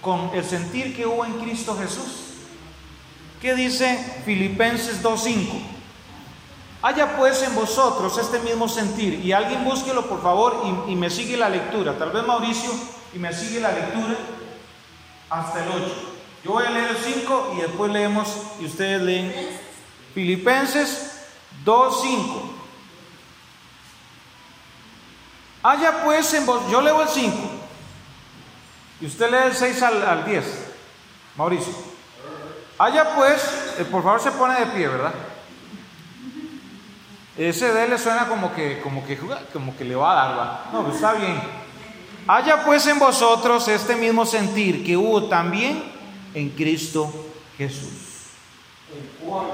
con 0.00 0.30
el 0.34 0.44
sentir 0.44 0.96
que 0.96 1.06
hubo 1.06 1.24
en 1.24 1.38
Cristo 1.38 1.76
Jesús. 1.78 2.30
¿Qué 3.40 3.54
dice 3.54 4.22
Filipenses 4.24 5.02
2.5? 5.02 5.48
Haya 6.82 7.16
pues 7.18 7.42
en 7.42 7.54
vosotros 7.54 8.16
este 8.16 8.38
mismo 8.38 8.68
sentir. 8.68 9.22
Y 9.24 9.32
alguien 9.32 9.64
búsquelo 9.64 10.06
por 10.08 10.22
favor 10.22 10.62
y, 10.88 10.92
y, 10.92 10.96
me 10.96 11.10
sigue 11.10 11.36
la 11.36 11.50
lectura. 11.50 11.98
Tal 11.98 12.10
vez 12.10 12.26
Mauricio 12.26 12.70
y 13.14 13.18
me 13.18 13.32
sigue 13.34 13.60
la 13.60 13.72
lectura 13.72 14.16
hasta 15.28 15.62
el 15.62 15.70
8. 15.70 16.09
Yo 16.44 16.52
voy 16.52 16.64
a 16.64 16.70
leer 16.70 16.90
el 16.90 16.96
5 16.96 17.54
y 17.56 17.60
después 17.60 17.92
leemos 17.92 18.28
y 18.60 18.66
ustedes 18.66 19.02
leen 19.02 19.34
Filipenses 20.14 21.26
2.5. 21.64 22.42
Haya 25.62 26.02
pues 26.02 26.32
en 26.32 26.46
vos, 26.46 26.62
yo 26.70 26.80
leo 26.80 27.02
el 27.02 27.08
5 27.08 27.36
y 29.02 29.06
usted 29.06 29.30
lee 29.30 29.48
el 29.48 29.54
6 29.54 29.82
al, 29.82 30.02
al 30.06 30.24
10. 30.24 30.44
Mauricio. 31.36 31.72
Haya 32.78 33.14
pues, 33.14 33.74
eh, 33.78 33.84
por 33.84 34.02
favor 34.02 34.20
se 34.20 34.30
pone 34.32 34.58
de 34.58 34.66
pie, 34.66 34.88
¿verdad? 34.88 35.12
Ese 37.36 37.72
D 37.72 37.88
le 37.88 37.98
suena 37.98 38.26
como 38.26 38.54
que, 38.54 38.80
como 38.80 39.06
que, 39.06 39.18
como 39.52 39.76
que 39.76 39.84
le 39.84 39.94
va 39.94 40.12
a 40.12 40.14
dar, 40.14 40.38
¿va? 40.38 40.70
No, 40.72 40.82
pues 40.82 40.96
está 40.96 41.12
bien. 41.12 41.40
Haya 42.26 42.64
pues 42.64 42.86
en 42.86 42.98
vosotros 42.98 43.66
este 43.68 43.96
mismo 43.96 44.26
sentir 44.26 44.84
que 44.84 44.96
hubo 44.96 45.24
también 45.24 45.99
en 46.34 46.50
Cristo 46.50 47.12
Jesús. 47.56 48.10
El 48.92 49.08
cual, 49.24 49.46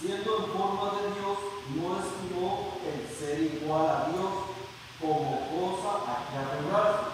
siendo 0.00 0.38
en 0.38 0.52
forma 0.52 0.92
de 0.98 1.20
Dios, 1.20 1.38
no 1.74 1.98
estimó 1.98 2.78
el 2.84 3.16
ser 3.16 3.42
igual 3.42 3.88
a 3.88 4.08
Dios 4.10 4.30
como 5.00 5.48
cosa 5.50 6.10
a 6.10 6.30
que 6.30 6.38
aferrarse, 6.38 7.04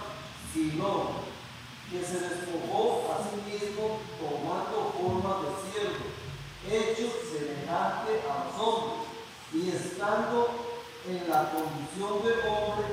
sino 0.52 1.30
que 1.90 2.04
se 2.04 2.20
despojó 2.20 3.10
a 3.12 3.18
sí 3.24 3.50
mismo 3.50 3.98
tomando 4.18 4.94
forma 4.96 5.42
de 5.42 5.50
siervo, 5.66 6.06
hecho 6.68 7.10
semejante 7.30 8.22
a 8.28 8.44
los 8.44 8.60
hombres, 8.60 9.08
y 9.52 9.70
estando 9.70 10.50
en 11.08 11.28
la 11.28 11.50
condición 11.50 12.22
de 12.22 12.48
hombre, 12.48 12.86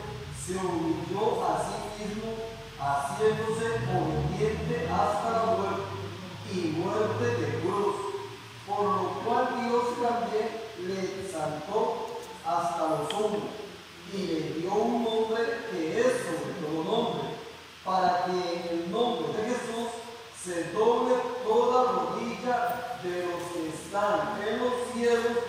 se 0.43 0.55
humilló 0.55 1.45
a 1.45 1.61
sí 1.61 2.03
mismo, 2.03 2.33
haciéndose 2.79 3.67
obediente 3.91 4.87
hasta 4.89 5.31
la 5.31 5.45
muerte 5.57 5.76
de 6.87 7.59
cruz, 7.59 7.95
por 8.65 8.83
lo 8.83 9.09
cual 9.25 9.47
Dios 9.61 9.83
también 10.01 10.49
le 10.79 11.21
exaltó 11.21 12.19
hasta 12.45 12.87
los 12.87 13.13
hombres 13.13 13.43
y 14.13 14.17
le 14.17 14.39
dio 14.53 14.73
un 14.73 15.03
nombre 15.03 15.43
que 15.69 15.99
es 15.99 16.05
sobre 16.05 16.53
todo 16.61 16.83
nombre, 16.83 17.27
para 17.83 18.25
que 18.25 18.31
en 18.31 18.79
el 18.79 18.91
nombre 18.91 19.27
de 19.33 19.49
Jesús 19.49 19.89
se 20.41 20.71
doble 20.71 21.15
toda 21.45 21.91
rodilla 21.91 22.99
de 23.03 23.25
los 23.25 23.43
que 23.51 23.69
están 23.69 24.41
en 24.47 24.59
los 24.59 24.73
cielos 24.93 25.43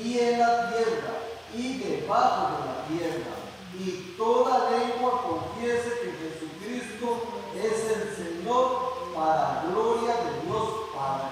y 0.00 0.18
en 0.20 0.38
la 0.38 0.70
tierra 0.70 1.18
y 1.52 1.78
debajo 1.78 2.48
de 2.52 2.66
la 2.66 2.86
tierra, 2.86 3.34
y 3.76 4.14
toda 4.16 4.70
lengua 4.70 5.22
confiese 5.22 5.90
que 6.00 6.12
Jesucristo 6.12 7.22
es 7.56 7.90
el 7.90 8.16
Señor 8.16 9.05
para 9.16 9.62
gloria 9.66 10.14
de 10.16 10.40
Dios 10.46 10.68
Padre. 10.94 11.28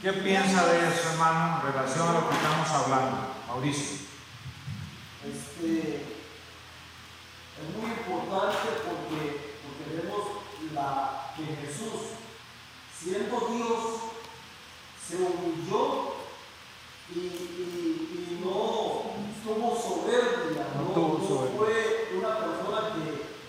¿Qué 0.00 0.12
piensa 0.14 0.66
de 0.66 0.78
eso, 0.88 1.10
hermano, 1.12 1.60
en 1.60 1.72
relación 1.72 2.08
a 2.08 2.12
lo 2.12 2.28
que 2.28 2.34
estamos 2.34 2.68
hablando? 2.70 3.16
Mauricio. 3.46 3.98
Este, 5.24 6.06
es 7.60 7.76
muy 7.76 7.90
importante 7.90 8.68
porque, 8.82 9.54
porque 9.62 10.02
vemos 10.02 10.22
la, 10.74 11.32
que 11.36 11.44
Jesús, 11.66 12.16
siendo 12.98 13.36
Dios, 13.52 13.78
se 15.06 15.16
humilló 15.16 16.14
y, 17.14 17.18
y, 17.18 18.40
y 18.40 18.44
no 18.44 19.12
tuvo 19.44 19.76
soberbia, 19.76 20.66
no, 20.74 20.82
No 20.82 20.88
tuvo 20.94 21.18
no 21.18 21.28
soberbia. 21.28 21.58
fue 21.58 22.18
una 22.18 22.38
persona 22.38 22.80
que, 22.94 23.04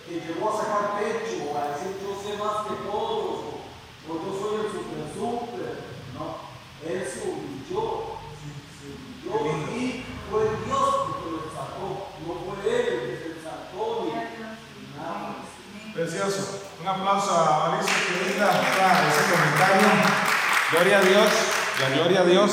que 0.06 0.26
llegó 0.26 0.50
a 0.50 0.56
sacar 0.62 0.98
pecho, 1.00 1.56
a 1.58 1.68
decir 1.72 1.96
yo 2.02 2.14
sé 2.22 2.36
más 2.36 2.66
que 2.66 2.74
todos, 2.86 3.30
o, 3.46 4.12
o 4.12 4.14
yo 4.14 4.30
soy 4.38 4.66
el 4.66 4.72
super 4.72 5.06
super, 5.14 5.84
no, 6.14 6.36
él 6.86 7.08
se 7.08 7.20
humilló, 7.30 8.18
se, 8.36 8.46
se 8.76 8.86
humilló 8.92 9.38
Qué 9.38 9.44
lindo. 9.44 9.72
y 9.72 10.04
fue 10.30 10.42
Dios 10.66 10.94
que 11.22 11.30
lo 11.30 11.38
exaltó, 11.46 11.86
no 12.26 12.32
fue 12.44 12.56
él 12.68 12.86
el 12.92 13.00
que 13.00 13.16
se 13.22 13.32
exaltó 13.38 14.04
ni 14.04 14.10
nada. 14.98 15.36
Precioso. 15.94 16.60
Un 16.82 16.88
aplauso 16.88 17.30
a 17.32 17.72
Alicia, 17.78 17.94
qué 18.08 18.28
linda 18.30 18.50
ah, 18.52 19.08
ese 19.08 19.32
comentario. 19.32 19.88
Gloria 20.72 20.98
a 20.98 21.00
Dios, 21.02 21.28
la 21.80 21.88
gloria 21.90 22.20
a 22.20 22.24
Dios. 22.24 22.50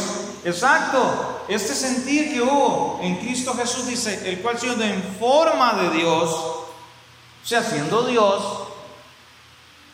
Exacto, 0.51 1.45
este 1.47 1.73
sentir 1.73 2.33
que 2.33 2.41
hubo 2.41 2.99
en 3.01 3.17
Cristo 3.17 3.53
Jesús 3.55 3.87
dice, 3.87 4.29
el 4.29 4.41
cual 4.41 4.59
siendo 4.59 4.83
en 4.83 5.01
forma 5.17 5.73
de 5.73 5.89
Dios, 5.91 6.29
o 6.29 6.67
sea, 7.43 7.63
siendo 7.63 8.03
Dios, 8.03 8.67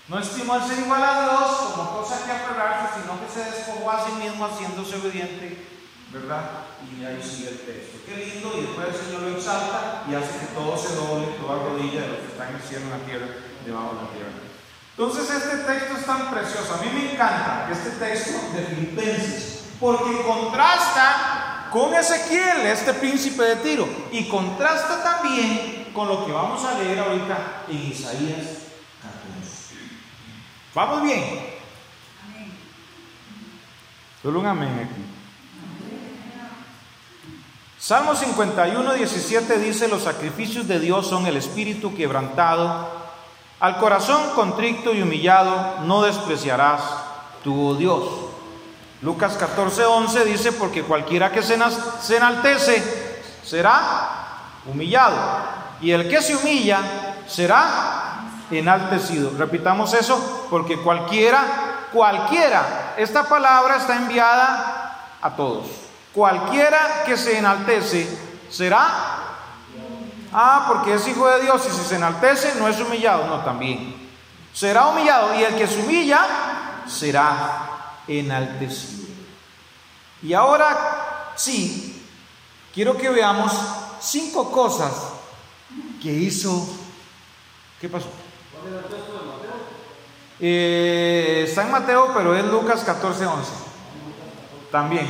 no 0.07 0.19
estimó 0.19 0.55
el 0.55 0.63
ser 0.63 0.79
igual 0.79 1.03
a 1.03 1.21
Dios 1.21 1.57
como 1.75 1.97
cosa 1.97 2.25
que 2.25 2.31
aferrarse, 2.31 3.01
sino 3.01 3.19
que 3.19 3.31
se 3.31 3.51
despojó 3.51 3.91
a 3.91 4.05
sí 4.05 4.11
mismo 4.13 4.45
haciéndose 4.45 4.95
obediente, 4.95 5.67
¿verdad? 6.11 6.49
Y 6.81 7.05
ahí 7.05 7.21
sigue 7.21 7.49
el 7.49 7.59
texto. 7.59 7.99
Qué 8.05 8.15
lindo, 8.17 8.53
y 8.57 8.61
después 8.61 8.87
el 8.87 9.05
Señor 9.05 9.21
lo 9.21 9.37
exalta 9.37 10.03
y 10.09 10.15
hace 10.15 10.39
que 10.39 10.55
todo 10.55 10.77
se 10.77 10.95
doble, 10.95 11.27
toda 11.39 11.63
rodilla 11.63 12.01
de 12.01 12.07
los 12.07 12.19
que 12.19 12.27
están 12.27 12.49
en 12.49 12.55
el 12.55 12.61
cielo, 12.61 12.85
en 12.85 12.91
la 12.91 13.05
tierra, 13.05 13.27
debajo 13.65 13.95
de 13.95 14.01
la 14.01 14.09
tierra. 14.09 14.31
Entonces 14.97 15.29
este 15.29 15.57
texto 15.57 15.97
es 15.99 16.05
tan 16.05 16.31
precioso, 16.31 16.73
a 16.73 16.77
mí 16.77 16.89
me 16.91 17.13
encanta 17.13 17.69
este 17.71 17.91
texto 17.91 18.39
de 18.55 18.63
Filipenses, 18.63 19.56
porque 19.79 20.21
contrasta 20.23 21.69
con 21.71 21.93
Ezequiel, 21.93 22.65
este 22.65 22.93
príncipe 22.93 23.43
de 23.43 23.55
Tiro, 23.57 23.87
y 24.11 24.25
contrasta 24.25 25.03
también 25.03 25.87
con 25.93 26.07
lo 26.07 26.25
que 26.25 26.31
vamos 26.31 26.63
a 26.63 26.77
leer 26.79 26.99
ahorita 26.99 27.63
en 27.67 27.91
Isaías 27.91 28.47
14. 29.01 29.75
¿Vamos 30.73 31.03
bien? 31.03 31.57
Solo 34.21 34.39
un 34.39 34.45
amén 34.45 34.89
aquí. 34.89 35.17
Salmo 37.79 38.15
51, 38.15 38.93
17 38.93 39.59
dice, 39.59 39.87
los 39.87 40.03
sacrificios 40.03 40.67
de 40.67 40.79
Dios 40.79 41.07
son 41.07 41.27
el 41.27 41.37
espíritu 41.37 41.95
quebrantado, 41.95 42.89
al 43.59 43.77
corazón 43.77 44.31
contrito 44.35 44.93
y 44.93 45.01
humillado 45.01 45.79
no 45.85 46.01
despreciarás 46.01 46.81
tu 47.43 47.69
oh 47.69 47.75
Dios. 47.75 48.03
Lucas 49.01 49.33
14, 49.38 49.86
11 49.86 50.25
dice, 50.25 50.51
porque 50.53 50.83
cualquiera 50.83 51.31
que 51.31 51.43
se, 51.43 51.55
enaltece 52.15 53.21
será 53.43 54.10
humillado, 54.65 55.15
y 55.81 55.91
el 55.91 56.10
que 56.10 56.21
se 56.21 56.36
humilla 56.36 56.81
será 57.27 58.21
enaltecido. 58.49 59.31
Repitamos 59.38 59.93
eso, 59.93 60.47
porque 60.49 60.81
cualquiera, 60.81 61.88
cualquiera, 61.93 62.95
esta 62.97 63.23
palabra 63.23 63.77
está 63.77 63.95
enviada 63.95 65.15
a 65.21 65.36
todos. 65.36 65.67
Cualquiera 66.13 67.03
que 67.05 67.15
se 67.15 67.38
enaltece 67.38 68.07
será 68.49 69.27
Ah, 70.33 70.65
porque 70.67 70.93
es 70.93 71.07
hijo 71.07 71.27
de 71.27 71.41
Dios 71.41 71.65
y 71.67 71.71
si 71.71 71.83
se 71.83 71.95
enaltece 71.95 72.60
no 72.60 72.67
es 72.67 72.79
humillado, 72.79 73.27
no, 73.27 73.38
también. 73.43 73.95
Será 74.53 74.88
humillado 74.88 75.33
y 75.36 75.43
el 75.43 75.55
que 75.55 75.67
se 75.67 75.81
humilla 75.81 76.19
será 76.86 77.76
enaltecido. 78.07 79.07
Y 80.23 80.33
ahora 80.33 81.33
sí, 81.35 82.03
quiero 82.73 82.97
que 82.97 83.09
veamos 83.09 83.53
cinco 83.99 84.51
cosas 84.51 84.93
que 86.01 86.11
hizo. 86.11 86.67
¿Qué 87.79 87.89
pasó? 87.89 88.07
Eh, 90.39 91.45
está 91.47 91.63
en 91.63 91.71
Mateo, 91.71 92.11
pero 92.15 92.35
es 92.35 92.45
Lucas 92.45 92.83
14, 92.83 93.25
11. 93.25 93.51
También. 94.71 95.07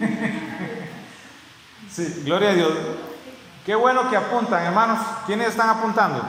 sí, 1.90 2.22
gloria 2.24 2.50
a 2.50 2.54
Dios. 2.54 2.72
Qué 3.64 3.74
bueno 3.74 4.08
que 4.10 4.16
apuntan, 4.16 4.64
hermanos. 4.64 4.98
¿Quiénes 5.26 5.48
están 5.48 5.70
apuntando? 5.70 6.22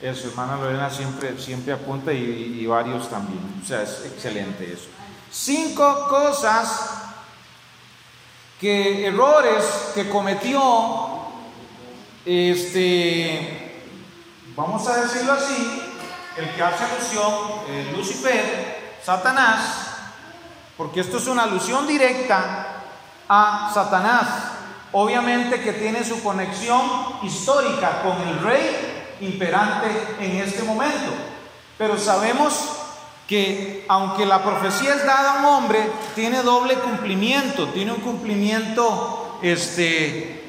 Eso, 0.00 0.28
hermana 0.28 0.56
Lorena 0.56 0.90
siempre, 0.90 1.38
siempre 1.38 1.72
apunta 1.72 2.12
y, 2.12 2.58
y 2.60 2.66
varios 2.66 3.08
también. 3.10 3.40
O 3.62 3.66
sea, 3.66 3.82
es 3.82 4.04
excelente 4.04 4.72
eso. 4.72 4.88
Cinco 5.30 6.06
cosas 6.08 6.92
que 8.60 9.06
errores 9.06 9.64
que 9.94 10.08
cometió 10.08 11.18
este 12.24 13.68
vamos 14.58 14.88
a 14.88 15.02
decirlo 15.02 15.34
así, 15.34 15.82
el 16.36 16.50
que 16.50 16.62
hace 16.62 16.84
alusión, 16.84 17.32
eh, 17.68 17.92
Lucifer, 17.96 18.96
Satanás, 19.04 19.60
porque 20.76 21.00
esto 21.00 21.18
es 21.18 21.28
una 21.28 21.44
alusión 21.44 21.86
directa 21.86 22.82
a 23.28 23.70
Satanás, 23.72 24.26
obviamente 24.90 25.60
que 25.60 25.74
tiene 25.74 26.04
su 26.04 26.20
conexión 26.24 26.82
histórica 27.22 28.02
con 28.02 28.20
el 28.26 28.40
rey 28.40 28.97
imperante 29.20 29.88
en 30.20 30.36
este 30.36 30.62
momento, 30.62 31.12
pero 31.76 31.98
sabemos 31.98 32.78
que 33.28 33.84
aunque 33.88 34.24
la 34.24 34.42
profecía 34.42 34.94
es 34.94 35.04
dada 35.04 35.34
a 35.34 35.38
un 35.40 35.44
hombre, 35.44 35.78
tiene 36.14 36.42
doble 36.42 36.74
cumplimiento, 36.76 37.68
tiene 37.68 37.92
un 37.92 38.00
cumplimiento, 38.00 39.38
este, 39.42 40.44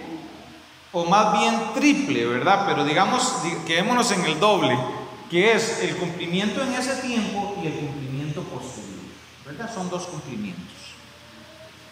o 0.93 1.03
más 1.05 1.38
bien 1.38 1.73
triple, 1.73 2.25
¿verdad? 2.25 2.63
Pero 2.65 2.86
digamos, 2.86 3.34
quedémonos 3.67 4.10
en 4.12 4.23
el 4.25 4.39
doble, 4.39 4.79
que 5.29 5.51
es 5.51 5.79
el 5.82 5.97
cumplimiento 5.97 6.63
en 6.63 6.73
ese 6.73 6.95
tiempo 6.95 7.58
y 7.62 7.67
el 7.67 7.73
cumplimiento 7.73 8.43
posterior, 8.43 9.01
¿verdad? 9.45 9.73
Son 9.73 9.89
dos 9.89 10.05
cumplimientos 10.05 10.65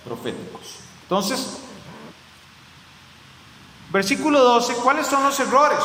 proféticos. 0.06 0.78
Entonces, 1.04 1.58
versículo 3.92 4.42
12, 4.42 4.74
¿cuáles 4.76 5.06
son 5.06 5.24
los 5.24 5.38
errores? 5.42 5.80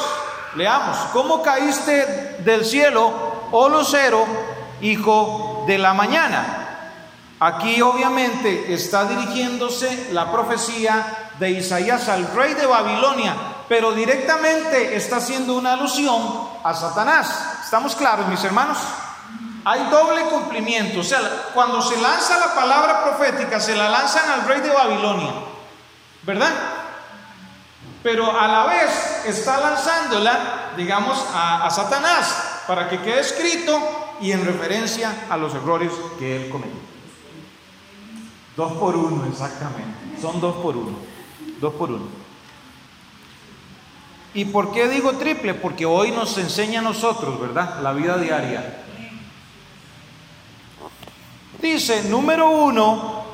Leamos, 0.54 0.96
¿cómo 1.12 1.42
caíste 1.42 2.36
del 2.40 2.64
cielo, 2.64 3.12
oh 3.52 3.68
lucero, 3.68 4.26
hijo 4.82 5.64
de 5.66 5.78
la 5.78 5.94
mañana? 5.94 6.90
Aquí 7.40 7.80
obviamente 7.80 8.72
está 8.72 9.04
dirigiéndose 9.04 10.10
la 10.12 10.30
profecía 10.30 11.30
de 11.38 11.50
Isaías 11.50 12.08
al 12.08 12.26
rey 12.34 12.54
de 12.54 12.66
Babilonia, 12.66 13.34
pero 13.68 13.92
directamente 13.92 14.94
está 14.94 15.16
haciendo 15.16 15.54
una 15.54 15.72
alusión 15.72 16.20
a 16.62 16.74
Satanás. 16.74 17.60
¿Estamos 17.64 17.96
claros, 17.96 18.28
mis 18.28 18.44
hermanos? 18.44 18.78
Hay 19.64 19.88
doble 19.90 20.22
cumplimiento, 20.24 21.00
o 21.00 21.04
sea, 21.04 21.20
cuando 21.54 21.80
se 21.80 22.00
lanza 22.00 22.38
la 22.38 22.54
palabra 22.54 23.04
profética, 23.04 23.58
se 23.58 23.74
la 23.74 23.88
lanzan 23.88 24.28
al 24.30 24.46
rey 24.46 24.60
de 24.60 24.70
Babilonia, 24.70 25.32
¿verdad? 26.24 26.52
pero 28.02 28.38
a 28.38 28.48
la 28.48 28.64
vez 28.64 29.11
está 29.26 29.60
lanzándola, 29.60 30.72
digamos, 30.76 31.24
a, 31.34 31.68
Satanás 31.70 32.62
para 32.66 32.88
que 32.88 33.00
quede 33.00 33.20
escrito 33.20 33.80
y 34.20 34.32
en 34.32 34.44
referencia 34.44 35.26
a 35.28 35.36
los 35.36 35.54
errores 35.54 35.90
que 36.18 36.36
él 36.36 36.50
cometió. 36.50 36.80
Dos 38.56 38.72
por 38.74 38.96
uno, 38.96 39.26
exactamente. 39.26 40.20
Son 40.20 40.40
dos 40.40 40.56
por 40.56 40.76
uno. 40.76 40.96
Dos 41.60 41.74
por 41.74 41.90
uno. 41.90 42.06
¿Y 44.34 44.46
por 44.46 44.72
qué 44.72 44.88
digo 44.88 45.12
triple? 45.12 45.54
Porque 45.54 45.84
hoy 45.84 46.10
nos 46.10 46.38
enseña 46.38 46.80
a 46.80 46.82
nosotros, 46.82 47.40
¿verdad? 47.40 47.80
La 47.82 47.92
vida 47.92 48.16
diaria. 48.18 48.84
Dice, 51.60 52.04
número 52.04 52.50
uno, 52.50 53.24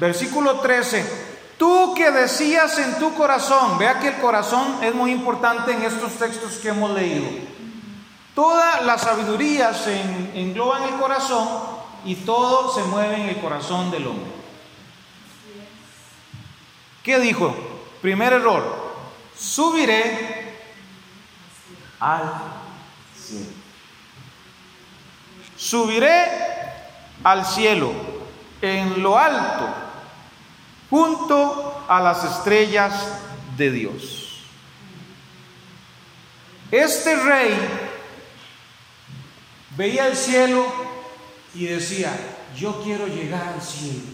versículo 0.00 0.60
13, 0.60 1.25
Tú 1.58 1.94
que 1.94 2.10
decías 2.10 2.78
en 2.78 2.98
tu 2.98 3.14
corazón, 3.14 3.78
vea 3.78 3.98
que 3.98 4.08
el 4.08 4.16
corazón 4.18 4.82
es 4.82 4.94
muy 4.94 5.10
importante 5.10 5.72
en 5.72 5.82
estos 5.82 6.12
textos 6.12 6.56
que 6.56 6.68
hemos 6.68 6.90
leído. 6.90 7.26
Toda 8.34 8.82
la 8.82 8.98
sabiduría 8.98 9.72
se 9.72 9.98
engloba 10.34 10.78
en 10.78 10.94
el 10.94 11.00
corazón 11.00 11.48
y 12.04 12.16
todo 12.16 12.74
se 12.74 12.84
mueve 12.84 13.16
en 13.16 13.28
el 13.30 13.40
corazón 13.40 13.90
del 13.90 14.06
hombre. 14.06 14.30
¿Qué 17.02 17.18
dijo? 17.18 17.54
Primer 18.02 18.34
error, 18.34 18.92
subiré 19.34 20.58
al 21.98 22.30
cielo. 23.16 23.46
Subiré 25.56 26.28
al 27.24 27.46
cielo 27.46 27.92
en 28.60 29.02
lo 29.02 29.16
alto 29.18 29.85
junto 30.96 31.84
a 31.88 32.00
las 32.00 32.24
estrellas 32.24 32.94
de 33.54 33.70
Dios. 33.70 34.40
Este 36.70 37.14
rey 37.16 37.54
veía 39.76 40.06
el 40.06 40.16
cielo 40.16 40.66
y 41.54 41.66
decía, 41.66 42.16
yo 42.56 42.82
quiero 42.82 43.06
llegar 43.06 43.46
al 43.46 43.60
cielo. 43.60 44.04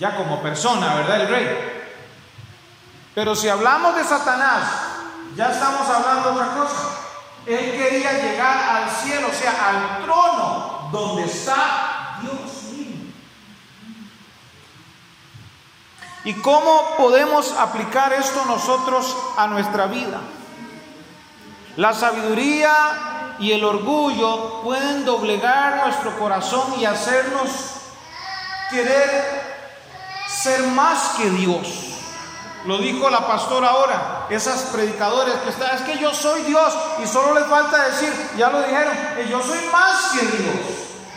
Ya 0.00 0.16
como 0.16 0.42
persona, 0.42 0.96
¿verdad? 0.96 1.20
El 1.20 1.28
rey. 1.28 1.48
Pero 3.14 3.36
si 3.36 3.48
hablamos 3.48 3.94
de 3.94 4.02
Satanás, 4.02 4.68
ya 5.36 5.52
estamos 5.52 5.88
hablando 5.88 6.32
de 6.32 6.40
otra 6.40 6.54
cosa. 6.56 6.98
Él 7.46 7.70
quería 7.70 8.12
llegar 8.14 8.58
al 8.58 8.90
cielo, 8.90 9.28
o 9.28 9.32
sea, 9.32 9.68
al 9.68 10.04
trono 10.04 10.88
donde 10.90 11.24
está 11.24 12.18
Dios. 12.20 12.56
¿Y 16.26 16.34
cómo 16.34 16.96
podemos 16.98 17.52
aplicar 17.52 18.12
esto 18.12 18.44
nosotros 18.46 19.16
a 19.36 19.46
nuestra 19.46 19.86
vida? 19.86 20.18
La 21.76 21.94
sabiduría 21.94 23.36
y 23.38 23.52
el 23.52 23.62
orgullo 23.62 24.60
pueden 24.62 25.04
doblegar 25.04 25.86
nuestro 25.86 26.18
corazón 26.18 26.80
y 26.80 26.84
hacernos 26.84 27.48
querer 28.72 29.40
ser 30.26 30.64
más 30.64 31.14
que 31.16 31.30
Dios. 31.30 31.68
Lo 32.64 32.78
dijo 32.78 33.08
la 33.08 33.24
pastora 33.24 33.68
ahora, 33.68 34.26
esas 34.28 34.62
predicadores 34.72 35.34
que 35.44 35.50
están, 35.50 35.76
es 35.76 35.82
que 35.82 35.96
yo 35.96 36.12
soy 36.12 36.42
Dios 36.42 36.76
y 37.04 37.06
solo 37.06 37.38
les 37.38 37.46
falta 37.46 37.84
decir, 37.84 38.12
ya 38.36 38.50
lo 38.50 38.62
dijeron, 38.62 38.96
yo 39.30 39.40
soy 39.40 39.60
más 39.70 40.10
que 40.10 40.26
Dios. 40.26 40.56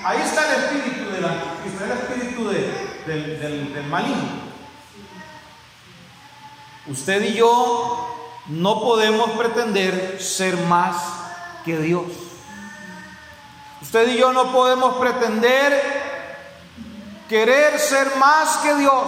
Ahí 0.04 0.22
está 0.22 0.54
el 0.54 0.64
espíritu 0.66 1.10
del 1.10 1.26
el 1.26 1.92
espíritu 1.98 2.48
del, 2.48 3.74
del 3.74 3.84
maligno. 3.88 4.49
Usted 6.88 7.22
y 7.22 7.34
yo 7.34 8.16
no 8.48 8.82
podemos 8.82 9.32
pretender 9.32 10.18
ser 10.22 10.58
más 10.58 10.96
que 11.64 11.78
Dios. 11.78 12.08
Usted 13.82 14.10
y 14.10 14.18
yo 14.18 14.34
no 14.34 14.52
podemos 14.52 14.96
pretender 14.96 16.00
querer 17.28 17.80
ser 17.80 18.16
más 18.16 18.58
que 18.58 18.76
Dios. 18.76 19.08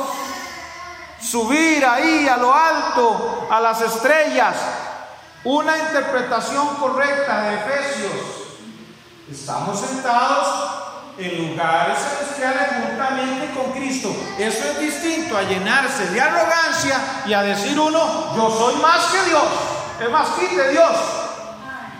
Subir 1.20 1.86
ahí 1.86 2.28
a 2.28 2.38
lo 2.38 2.54
alto, 2.54 3.48
a 3.50 3.60
las 3.60 3.82
estrellas. 3.82 4.56
Una 5.44 5.78
interpretación 5.78 6.76
correcta 6.76 7.44
de 7.44 7.56
Efesios. 7.56 8.12
Estamos 9.30 9.80
sentados 9.80 10.81
en 11.18 11.50
lugares 11.50 11.98
celestiales 12.00 12.68
juntamente 12.84 13.52
con 13.54 13.72
Cristo. 13.72 14.16
Eso 14.38 14.64
es 14.72 14.80
distinto 14.80 15.38
a 15.38 15.44
llenarse 15.44 16.08
de 16.08 16.22
arrogancia 16.22 16.98
y 17.26 17.34
a 17.34 17.42
decir 17.44 17.80
uno, 17.80 18.36
yo 18.36 18.50
soy 18.58 18.76
más 18.82 19.06
que 19.08 19.30
Dios. 19.30 19.44
Es 20.00 20.10
más, 20.10 20.30
quite 20.30 20.70
Dios. 20.70 20.92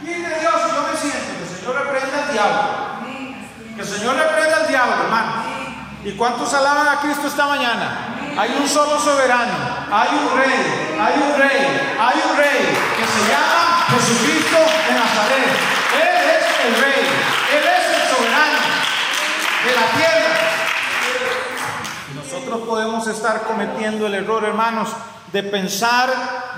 Quite 0.02 0.40
Dios 0.40 0.54
y 0.68 0.76
yo 0.76 0.88
me 0.92 0.98
siento. 0.98 1.32
Que 1.38 1.44
el 1.44 1.60
Señor 1.60 1.76
reprenda 1.76 2.18
al 2.18 2.34
diablo. 2.34 2.62
Que 3.76 3.82
el 3.82 3.88
Señor 3.88 4.16
reprenda 4.16 4.58
al 4.58 4.68
diablo, 4.68 4.96
hermano. 5.04 5.32
¿Y 6.04 6.12
cuántos 6.14 6.52
alaban 6.54 6.88
a 6.88 7.00
Cristo 7.02 7.28
esta 7.28 7.46
mañana? 7.46 8.18
Hay 8.36 8.58
un 8.60 8.68
solo 8.68 8.98
soberano, 8.98 9.54
hay 9.92 10.10
un 10.10 10.40
rey, 10.40 10.98
hay 11.00 11.14
un 11.22 11.38
rey, 11.38 11.96
hay 12.00 12.22
un 12.32 12.38
rey 12.38 12.60
que 12.98 13.06
se 13.06 13.30
llama 13.30 13.86
Jesucristo 13.90 14.58
de 14.58 14.94
Nazaret. 14.94 15.52
Él 16.02 16.16
es 16.32 16.66
el 16.66 16.82
rey, 16.82 17.06
Él 17.54 17.64
es 17.68 18.02
el 18.02 18.16
soberano 18.16 18.62
de 19.66 19.76
la 19.76 19.92
tierra. 19.92 20.36
nosotros 22.16 22.62
podemos 22.68 23.08
estar 23.08 23.44
cometiendo 23.44 24.08
el 24.08 24.16
error, 24.16 24.44
hermanos, 24.44 24.90
de 25.32 25.44
pensar 25.44 26.10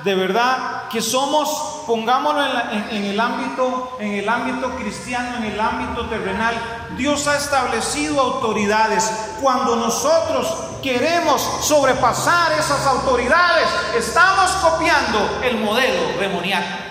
de 0.03 0.15
verdad 0.15 0.87
que 0.89 1.01
somos, 1.01 1.83
pongámoslo 1.85 2.43
en, 2.91 3.05
el 3.05 3.19
ámbito, 3.19 3.97
en 3.99 4.13
el 4.13 4.27
ámbito 4.27 4.71
cristiano, 4.75 5.37
en 5.37 5.51
el 5.51 5.59
ámbito 5.59 6.07
terrenal. 6.07 6.55
Dios 6.97 7.27
ha 7.27 7.37
establecido 7.37 8.19
autoridades. 8.19 9.11
Cuando 9.41 9.75
nosotros 9.75 10.47
queremos 10.81 11.41
sobrepasar 11.61 12.51
esas 12.53 12.85
autoridades, 12.85 13.67
estamos 13.97 14.51
copiando 14.51 15.39
el 15.43 15.57
modelo 15.59 16.19
demoníaco. 16.19 16.83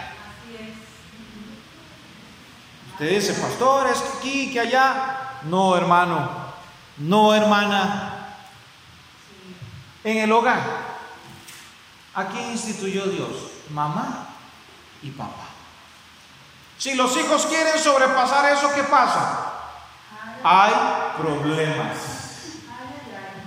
Usted 2.92 3.10
dice, 3.10 3.34
pastor, 3.34 3.88
es 3.88 3.98
que 3.98 4.18
aquí, 4.18 4.52
que 4.52 4.60
allá. 4.60 5.31
No, 5.44 5.76
hermano. 5.76 6.28
No, 6.98 7.34
hermana. 7.34 8.34
En 10.04 10.18
el 10.18 10.32
hogar. 10.32 10.60
¿A 12.14 12.26
quién 12.26 12.50
instituyó 12.50 13.06
Dios? 13.06 13.30
Mamá 13.70 14.26
y 15.02 15.10
papá. 15.10 15.46
Si 16.76 16.94
los 16.94 17.16
hijos 17.16 17.46
quieren 17.46 17.78
sobrepasar 17.78 18.52
eso, 18.52 18.72
¿qué 18.74 18.82
pasa? 18.84 19.52
Hay 20.44 20.72
problemas. 21.16 21.96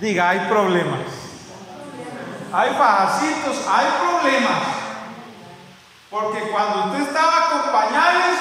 Diga, 0.00 0.30
hay 0.30 0.40
problemas. 0.48 1.00
Hay 2.52 2.70
pajacitos, 2.70 3.56
hay 3.68 3.86
problemas. 4.00 4.62
Porque 6.10 6.40
cuando 6.50 6.84
usted 6.86 7.08
estaba 7.08 7.50
con 7.50 7.72
pañales, 7.72 8.38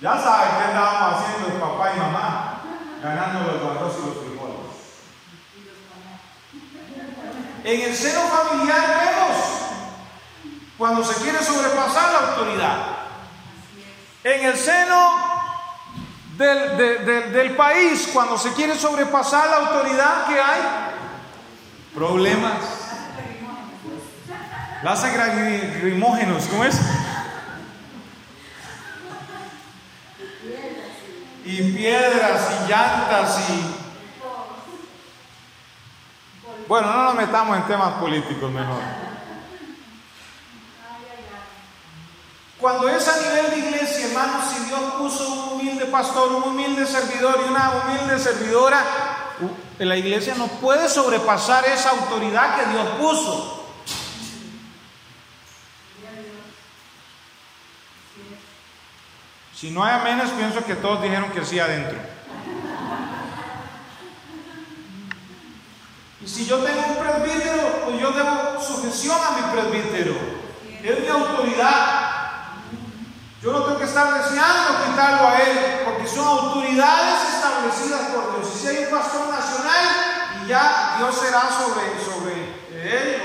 ya 0.00 0.18
saben 0.18 0.48
qué 0.56 0.64
andábamos 0.64 1.22
haciendo 1.22 1.48
el 1.48 1.60
papá 1.60 1.92
y 1.94 1.98
mamá, 1.98 2.60
ganando 3.02 3.52
los 3.52 3.76
arroz 3.76 3.96
y 3.98 4.06
los 4.06 4.16
frijoles. 4.16 4.60
En 7.64 7.80
el 7.82 7.94
seno 7.94 8.20
familiar 8.22 8.80
vemos 8.80 9.36
cuando 10.78 11.04
se 11.04 11.20
quiere 11.22 11.38
sobrepasar 11.44 12.12
la 12.12 12.28
autoridad. 12.30 12.76
En 14.24 14.44
el 14.46 14.56
seno 14.56 15.10
del, 16.38 17.32
del 17.32 17.56
país, 17.56 18.08
cuando 18.12 18.38
se 18.38 18.54
quiere 18.54 18.74
sobrepasar 18.76 19.48
la 19.48 19.56
autoridad 19.56 20.26
que 20.26 20.40
hay, 20.40 20.60
problemas. 21.94 22.54
Las 24.82 25.04
agrimógenos, 25.04 26.46
¿cómo 26.46 26.64
es? 26.64 26.80
Y 31.50 31.72
piedras 31.72 32.48
y 32.52 32.70
llantas 32.70 33.40
y... 33.50 33.74
Bueno, 36.68 36.92
no 36.92 37.02
nos 37.02 37.14
metamos 37.16 37.56
en 37.56 37.66
temas 37.66 37.94
políticos 37.94 38.52
mejor. 38.52 38.80
Cuando 42.60 42.88
es 42.88 43.08
a 43.08 43.16
nivel 43.16 43.50
de 43.50 43.58
iglesia, 43.68 44.06
hermanos, 44.06 44.44
si 44.54 44.64
Dios 44.66 44.80
puso 44.96 45.28
un 45.28 45.54
humilde 45.54 45.86
pastor, 45.86 46.30
un 46.30 46.44
humilde 46.44 46.86
servidor 46.86 47.40
y 47.44 47.50
una 47.50 47.72
humilde 47.82 48.16
servidora, 48.20 48.84
la 49.78 49.96
iglesia 49.96 50.36
no 50.36 50.46
puede 50.46 50.88
sobrepasar 50.88 51.64
esa 51.64 51.90
autoridad 51.90 52.60
que 52.60 52.70
Dios 52.70 52.86
puso. 53.00 53.59
Si 59.60 59.70
no 59.70 59.84
hay 59.84 59.92
amenes, 59.92 60.30
pienso 60.30 60.64
que 60.64 60.74
todos 60.74 61.02
dijeron 61.02 61.30
que 61.32 61.44
sí 61.44 61.60
adentro. 61.60 61.98
Y 66.24 66.26
si 66.26 66.46
yo 66.46 66.60
tengo 66.60 66.80
un 66.88 66.96
presbítero, 66.96 67.82
pues 67.84 68.00
yo 68.00 68.10
debo 68.10 68.58
sujeción 68.58 69.18
a 69.20 69.36
mi 69.36 69.52
presbítero. 69.52 70.14
Es 70.82 71.00
mi 71.00 71.08
autoridad. 71.08 72.52
Yo 73.42 73.52
no 73.52 73.64
tengo 73.64 73.78
que 73.78 73.84
estar 73.84 74.14
deseando 74.14 74.82
quitarlo 74.86 75.28
a 75.28 75.42
él, 75.42 75.58
porque 75.84 76.08
son 76.08 76.26
autoridades 76.26 77.34
establecidas 77.34 78.00
por 78.14 78.36
Dios. 78.36 78.54
Y 78.54 78.58
si 78.60 78.66
hay 78.66 78.84
un 78.84 78.90
pastor 78.90 79.28
nacional, 79.28 80.42
y 80.42 80.48
ya 80.48 80.94
Dios 80.96 81.14
será 81.14 81.42
sobre, 81.50 82.02
sobre 82.02 82.32
él, 82.82 83.22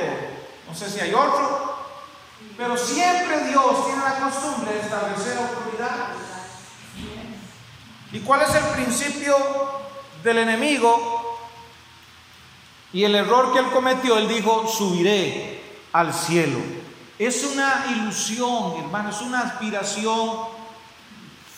o 0.67 0.69
no 0.69 0.78
sé 0.78 0.89
si 0.89 1.00
hay 1.00 1.13
otro. 1.13 1.78
Pero 2.58 2.78
siempre 2.78 3.45
Dios 3.45 3.86
tiene 3.86 4.04
la 4.04 4.19
costumbre 4.19 4.74
de 4.74 4.82
establecer 4.82 5.38
autoridades. 5.38 6.25
¿Y 8.15 8.21
cuál 8.21 8.43
es 8.43 8.56
el 8.56 8.63
principio 8.67 9.36
del 10.23 10.38
enemigo? 10.38 11.38
Y 12.93 13.04
el 13.04 13.13
error 13.13 13.51
que 13.51 13.60
él 13.60 13.65
cometió, 13.73 14.17
él 14.17 14.30
dijo, 14.30 14.65
subiré 14.69 15.62
al 15.91 16.13
cielo. 16.13 16.58
Es 17.19 17.43
una 17.43 17.88
ilusión, 17.89 18.75
hermano, 18.80 19.10
es 19.10 19.19
una 19.19 19.41
aspiración 19.41 20.32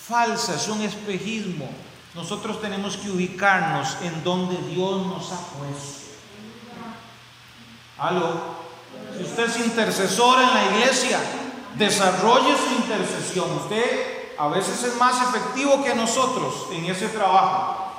falsa, 0.08 0.56
es 0.56 0.68
un 0.68 0.82
espejismo. 0.82 1.70
Nosotros 2.16 2.60
tenemos 2.60 2.98
que 2.98 3.12
ubicarnos 3.12 3.96
en 4.02 4.24
donde 4.24 4.58
Dios 4.74 5.06
nos 5.06 5.32
ha 5.32 5.38
puesto. 5.38 6.08
Aló. 8.00 8.34
Si 9.16 9.24
usted 9.24 9.46
es 9.46 9.58
intercesor 9.60 10.42
en 10.42 10.52
la 10.56 10.66
iglesia, 10.72 11.20
desarrolle 11.76 12.56
su 12.58 12.82
intercesión. 12.82 13.52
Usted 13.58 14.17
a 14.38 14.48
veces 14.50 14.84
es 14.84 14.96
más 14.98 15.16
efectivo 15.22 15.84
que 15.84 15.96
nosotros 15.96 16.68
en 16.72 16.86
ese 16.86 17.08
trabajo. 17.10 17.92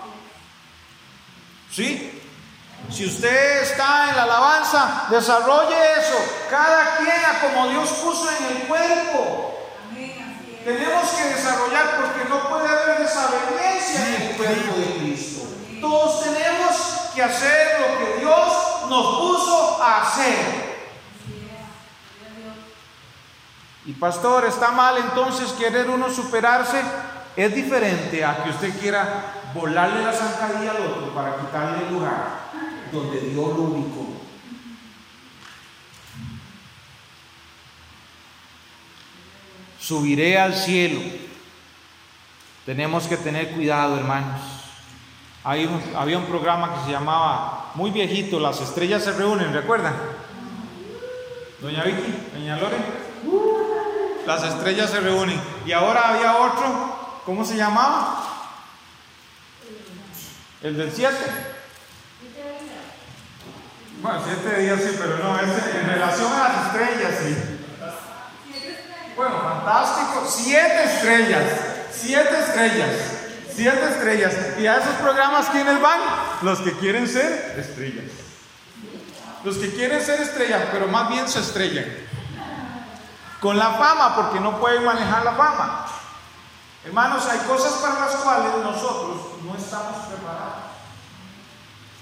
¿Sí? 1.70 2.22
Si 2.90 3.05
usted 3.05 3.62
está 3.62 4.11
en 4.11 4.16
la 4.16 4.22
alabanza, 4.22 5.07
desarrolle 5.11 5.77
eso. 5.98 6.16
Cada 6.48 6.96
quien 6.96 7.11
a 7.11 7.40
como 7.40 7.68
Dios 7.68 7.88
puso 7.90 8.29
en 8.31 8.57
el 8.57 8.62
cuerpo. 8.68 9.55
Tenemos 10.64 11.09
que 11.11 11.24
desarrollar 11.24 11.96
porque 11.96 12.29
no 12.29 12.48
puede 12.48 12.68
haber 12.68 12.98
desavenencia 13.01 14.07
en 14.07 14.22
el 14.22 14.37
cuerpo 14.37 14.77
de 14.77 14.98
Cristo. 14.98 15.46
Todos 15.81 16.24
tenemos 16.24 16.77
que 17.14 17.22
hacer 17.22 17.81
lo 17.81 17.98
que 17.98 18.20
Dios 18.20 18.53
nos 18.88 19.18
puso 19.18 19.83
a 19.83 20.03
hacer. 20.03 20.68
Y 23.88 23.94
pastor, 23.94 24.44
está 24.44 24.70
mal 24.70 24.98
entonces 24.98 25.51
querer 25.53 25.88
uno 25.88 26.11
superarse. 26.11 26.79
Es 27.35 27.55
diferente 27.55 28.22
a 28.22 28.44
que 28.44 28.51
usted 28.51 28.79
quiera 28.79 29.33
volarle 29.55 30.05
la 30.05 30.12
zancadilla 30.12 30.72
al 30.72 30.83
otro 30.83 31.14
para 31.14 31.38
quitarle 31.38 31.87
el 31.87 31.94
lugar 31.94 32.27
donde 32.92 33.18
Dios 33.18 33.48
lo 33.57 33.62
ubicó. 33.62 34.09
Subiré 39.81 40.38
al 40.38 40.55
cielo. 40.55 41.01
Tenemos 42.66 43.07
que 43.07 43.16
tener 43.16 43.53
cuidado, 43.53 43.96
hermanos. 43.96 44.42
había 45.44 46.18
un 46.18 46.27
programa 46.27 46.74
que 46.74 46.85
se 46.85 46.90
llamaba, 46.90 47.70
muy 47.74 47.90
viejito, 47.90 48.38
Las 48.38 48.61
estrellas 48.61 49.03
se 49.03 49.12
reúnen, 49.12 49.55
¿recuerdan? 49.55 49.94
Doña 51.62 51.85
Vicky, 51.85 52.29
doña 52.35 52.59
Lore 52.59 52.77
las 54.29 54.43
estrellas 54.43 54.91
se 54.91 55.01
reúnen. 55.01 55.41
Y 55.64 55.73
ahora 55.73 56.11
había 56.11 56.37
otro, 56.37 57.21
¿cómo 57.25 57.47
se 57.47 57.57
llamaba? 57.57 58.27
El 60.62 60.77
del 60.77 60.93
7. 60.93 61.17
Bueno, 64.03 64.21
siete 64.23 64.61
días 64.61 64.81
sí, 64.81 64.97
pero 64.99 65.19
no, 65.19 65.41
es 65.41 65.49
en 65.75 65.88
relación 65.88 66.31
a 66.31 66.49
las 66.49 66.67
estrellas, 66.67 67.14
sí. 67.25 67.37
Bueno, 69.17 69.41
fantástico. 69.41 70.27
Siete 70.29 70.85
estrellas. 70.85 71.45
Siete 71.91 72.38
estrellas. 72.38 72.91
Siete 73.57 73.88
estrellas. 73.88 74.35
¿Y 74.61 74.67
a 74.67 74.77
esos 74.77 74.95
programas 74.97 75.49
quiénes 75.49 75.81
van? 75.81 76.01
Los 76.43 76.61
que 76.61 76.73
quieren 76.73 77.09
ser 77.09 77.57
estrellas. 77.59 78.05
Los 79.43 79.57
que 79.57 79.73
quieren 79.73 80.03
ser 80.03 80.21
estrellas, 80.21 80.64
pero 80.71 80.87
más 80.87 81.09
bien 81.09 81.27
se 81.27 81.41
estrellan 81.41 82.08
con 83.40 83.57
la 83.57 83.70
fama 83.70 84.16
porque 84.16 84.40
no 84.40 84.59
pueden 84.59 84.85
manejar 84.85 85.24
la 85.24 85.33
fama. 85.33 85.87
Hermanos, 86.85 87.27
hay 87.31 87.38
cosas 87.40 87.74
para 87.74 88.07
las 88.07 88.16
cuales 88.16 88.53
nosotros 88.62 89.16
no 89.44 89.55
estamos 89.57 90.07
preparados. 90.07 90.68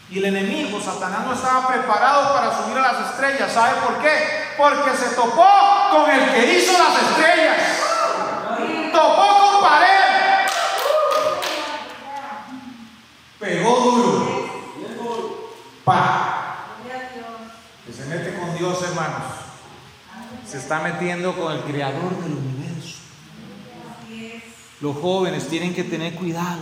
Y 0.09 0.19
el 0.19 0.27
enemigo, 0.27 0.81
Satanás, 0.81 1.27
no 1.27 1.33
estaba 1.33 1.67
preparado 1.67 2.33
para 2.33 2.57
subir 2.57 2.79
a 2.79 2.93
las 2.93 3.11
estrellas. 3.11 3.53
¿Sabe 3.53 3.81
por 3.81 3.99
qué? 3.99 4.55
Porque 4.57 4.97
se 4.97 5.17
topó 5.17 5.49
con 5.91 6.09
el 6.11 6.33
que 6.33 6.55
hizo 6.55 6.73
las 6.79 7.03
estrellas. 7.03 7.57
Topó 8.93 9.53
con 9.53 9.69
pared. 9.69 10.47
Pegó 13.41 13.81
duro. 13.81 14.47
Pa. 15.85 16.57
Que 17.85 17.93
se 17.93 18.05
mete 18.07 18.39
con 18.39 18.57
Dios, 18.57 18.83
hermanos 18.83 19.36
se 20.49 20.59
está 20.59 20.81
metiendo 20.81 21.35
con 21.37 21.53
el 21.53 21.61
creador 21.63 22.17
del 22.23 22.33
universo. 22.33 22.99
Los 24.81 24.97
jóvenes 24.97 25.49
tienen 25.49 25.75
que 25.75 25.85
tener 25.85 26.15
cuidado. 26.15 26.61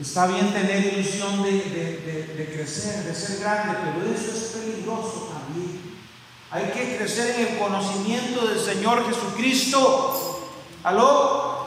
Está 0.00 0.26
bien 0.26 0.52
tener 0.52 0.94
ilusión 0.94 1.42
de, 1.42 2.48
crecer, 2.54 3.04
de 3.04 3.14
ser 3.14 3.40
grande, 3.40 3.76
pero 3.84 4.14
eso 4.14 4.32
es 4.32 4.52
peligroso 4.56 5.30
también. 5.32 5.80
Hay 6.50 6.64
que 6.72 6.96
crecer 6.96 7.38
en 7.38 7.48
el 7.48 7.58
conocimiento 7.58 8.46
del 8.46 8.58
Señor 8.58 9.06
Jesucristo. 9.06 10.48
¿Aló? 10.82 11.60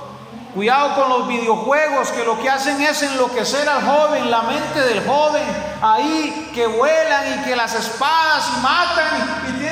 Cuidado 0.54 0.96
con 0.96 1.10
los 1.10 1.28
videojuegos 1.28 2.10
que 2.10 2.24
lo 2.24 2.39
que 2.39 2.48
hacen 2.48 2.80
es 2.80 3.02
enloquecer 3.02 3.67
al 3.67 3.84
joven, 3.84 4.30
la 4.30 4.43
mente 4.43 4.82
del 4.82 5.04
joven, 5.04 5.41
ahí 5.82 6.52
que 6.54 6.67
vuelan 6.67 7.39
y 7.39 7.43
que 7.43 7.56
las 7.56 7.74
espadas 7.74 8.62
matan 8.62 9.50
y, 9.50 9.62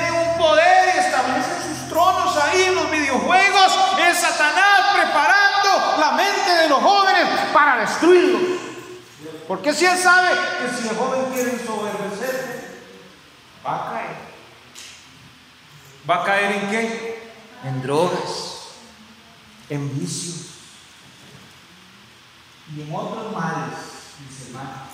poder 0.42 0.94
y 0.94 0.98
establecen 0.98 1.62
sus 1.62 1.88
tronos 1.88 2.36
ahí 2.36 2.62
en 2.62 2.74
los 2.74 2.90
videojuegos. 2.90 3.78
Es 4.08 4.18
Satanás 4.18 4.94
preparando 4.94 6.00
la 6.00 6.12
mente 6.12 6.50
de 6.50 6.68
los 6.68 6.80
jóvenes 6.80 7.28
para 7.52 7.78
destruirlos. 7.78 8.42
Porque 9.46 9.72
si 9.72 9.86
él 9.86 9.96
sabe 9.96 10.30
que 10.30 10.76
si 10.76 10.88
el 10.88 10.96
joven 10.96 11.32
quiere 11.32 11.52
ensoberbecerse, 11.52 12.80
va 13.64 13.74
a 13.76 13.92
caer. 13.92 14.16
¿Va 16.08 16.16
a 16.16 16.24
caer 16.24 16.52
en 16.52 16.70
qué? 16.70 17.32
En 17.64 17.82
drogas, 17.82 18.72
en 19.68 19.98
vicios 19.98 20.48
y 22.74 22.80
en 22.80 22.94
otros 22.94 23.32
males, 23.32 23.78
mis 24.18 24.48
hermanos. 24.48 24.92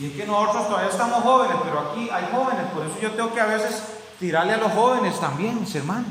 Y 0.00 0.06
es 0.06 0.12
que 0.16 0.26
nosotros 0.26 0.68
todavía 0.68 0.90
estamos 0.90 1.22
jóvenes, 1.22 1.56
pero 1.62 1.90
aquí 1.90 2.08
hay 2.10 2.28
jóvenes, 2.32 2.66
por 2.72 2.86
eso 2.86 2.98
yo 3.00 3.12
tengo 3.12 3.34
que 3.34 3.40
a 3.40 3.46
veces 3.46 3.97
tirarle 4.18 4.54
a 4.54 4.58
los 4.58 4.72
jóvenes 4.72 5.18
también, 5.20 5.60
mis 5.60 5.74
hermanos. 5.74 6.06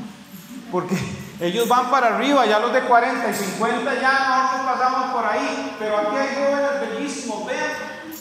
Porque 0.70 0.96
ellos 1.40 1.68
van 1.68 1.90
para 1.90 2.16
arriba, 2.16 2.46
ya 2.46 2.58
los 2.58 2.72
de 2.72 2.82
40 2.82 3.30
y 3.30 3.34
50 3.34 3.94
ya 4.00 4.28
nosotros 4.28 4.78
pasamos 4.78 5.14
por 5.14 5.26
ahí. 5.26 5.76
Pero 5.78 5.98
aquí 5.98 6.16
hay 6.16 6.34
jóvenes 6.34 6.80
bellísimos, 6.80 7.46
vean 7.46 7.70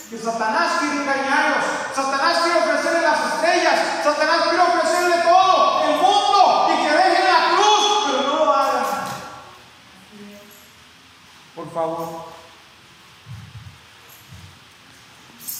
que 0.10 0.18
Satanás 0.18 0.80
quiere 0.80 0.96
engañarlos. 0.96 1.66
Satanás 1.94 2.38
quiere 2.44 2.60
ofrecerle 2.60 3.02
las 3.02 3.34
estrellas. 3.34 3.76
Satanás 4.04 4.42
quiere 4.44 4.60
ofrecerle 4.60 5.16
todo, 5.24 5.84
el 5.84 5.96
mundo, 5.96 6.68
y 6.72 6.86
que 6.86 6.92
dejen 6.92 7.26
la 7.26 7.56
cruz, 7.56 8.06
pero 8.06 8.22
no 8.28 8.46
lo 8.46 8.54
hagan. 8.54 8.86
favor. 11.74 12.28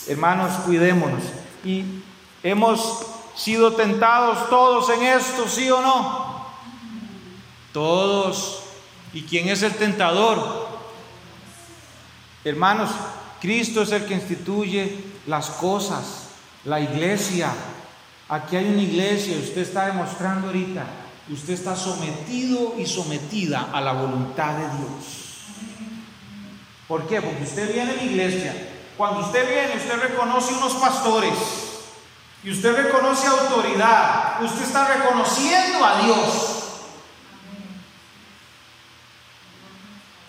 Hermanos, 0.06 0.52
cuidémonos. 0.64 1.24
Y 1.62 2.02
hemos 2.42 3.17
sido 3.38 3.72
tentados 3.74 4.50
todos 4.50 4.90
en 4.90 5.02
esto, 5.04 5.48
¿sí 5.48 5.70
o 5.70 5.80
no? 5.80 6.44
Todos. 7.72 8.62
¿Y 9.14 9.22
quién 9.22 9.48
es 9.48 9.62
el 9.62 9.74
tentador? 9.74 10.66
Hermanos, 12.44 12.90
Cristo 13.40 13.82
es 13.82 13.92
el 13.92 14.06
que 14.06 14.14
instituye 14.14 14.98
las 15.26 15.50
cosas, 15.50 16.30
la 16.64 16.80
iglesia. 16.80 17.52
Aquí 18.28 18.56
hay 18.56 18.66
una 18.66 18.82
iglesia, 18.82 19.38
usted 19.38 19.62
está 19.62 19.86
demostrando 19.86 20.48
ahorita, 20.48 20.84
usted 21.30 21.54
está 21.54 21.76
sometido 21.76 22.74
y 22.76 22.86
sometida 22.86 23.70
a 23.72 23.80
la 23.80 23.92
voluntad 23.92 24.54
de 24.54 24.64
Dios. 24.64 25.04
¿Por 26.88 27.06
qué? 27.06 27.22
Porque 27.22 27.44
usted 27.44 27.72
viene 27.72 27.92
a 27.92 27.96
la 27.96 28.02
iglesia. 28.02 28.54
Cuando 28.96 29.20
usted 29.20 29.48
viene, 29.48 29.76
usted 29.76 30.00
reconoce 30.00 30.54
unos 30.54 30.74
pastores 30.74 31.67
y 32.44 32.52
usted 32.52 32.76
reconoce 32.76 33.26
autoridad. 33.26 34.42
Usted 34.42 34.62
está 34.62 34.86
reconociendo 34.94 35.84
a 35.84 36.02
Dios. 36.02 36.54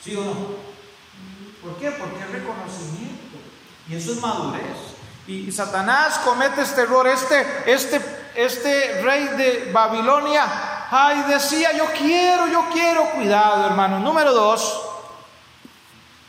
¿Sí 0.04 0.16
o 0.16 0.24
no? 0.24 0.34
¿Por 1.62 1.78
qué? 1.78 1.92
Porque 1.92 2.24
es 2.24 2.32
reconocimiento. 2.32 3.38
Y 3.88 3.96
eso 3.96 4.14
es 4.14 4.22
madurez. 4.22 4.78
Y, 5.28 5.52
Satanás 5.52 6.20
comete 6.26 6.62
este 6.62 6.82
error. 6.82 7.08
Este, 7.08 7.46
este, 7.72 8.02
este 8.34 9.02
rey 9.04 9.28
de 9.38 9.70
Babilonia, 9.72 10.88
ay, 10.90 11.24
decía, 11.28 11.78
yo 11.78 11.86
quiero, 11.96 12.48
yo 12.48 12.66
quiero. 12.74 13.12
Cuidado, 13.12 13.68
hermano. 13.68 14.00
Número 14.00 14.34
dos. 14.34 14.82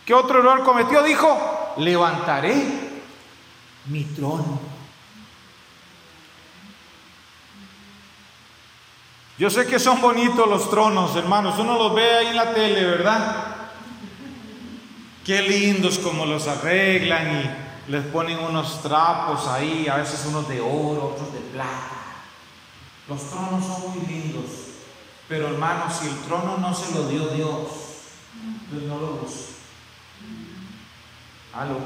¿Qué 0.04 0.12
otro 0.12 0.40
error 0.40 0.62
cometió? 0.64 1.02
Dijo, 1.02 1.74
levantaré 1.78 2.54
mi 3.86 4.04
trono. 4.04 4.69
Yo 9.40 9.48
sé 9.48 9.66
que 9.66 9.78
son 9.78 10.02
bonitos 10.02 10.46
los 10.46 10.68
tronos, 10.68 11.16
hermanos. 11.16 11.58
Uno 11.58 11.78
los 11.78 11.94
ve 11.94 12.14
ahí 12.14 12.26
en 12.26 12.36
la 12.36 12.52
tele, 12.52 12.84
¿verdad? 12.84 13.46
Qué 15.24 15.40
lindos 15.40 15.98
como 15.98 16.26
los 16.26 16.46
arreglan 16.46 17.40
y 17.88 17.90
les 17.90 18.04
ponen 18.04 18.38
unos 18.38 18.82
trapos 18.82 19.46
ahí, 19.46 19.88
a 19.88 19.96
veces 19.96 20.26
unos 20.26 20.46
de 20.46 20.60
oro, 20.60 21.14
otros 21.14 21.32
de 21.32 21.40
plata. 21.40 21.88
Los 23.08 23.30
tronos 23.30 23.64
son 23.64 23.88
muy 23.88 24.06
lindos, 24.06 24.44
pero 25.26 25.48
hermanos, 25.48 25.94
si 25.94 26.08
el 26.08 26.18
trono 26.18 26.58
no 26.58 26.74
se 26.74 26.94
lo 26.94 27.08
dio 27.08 27.28
Dios, 27.28 27.62
pues 28.68 28.82
no 28.82 28.98
lo 28.98 29.06
busque. 29.12 29.54
Aló. 31.54 31.78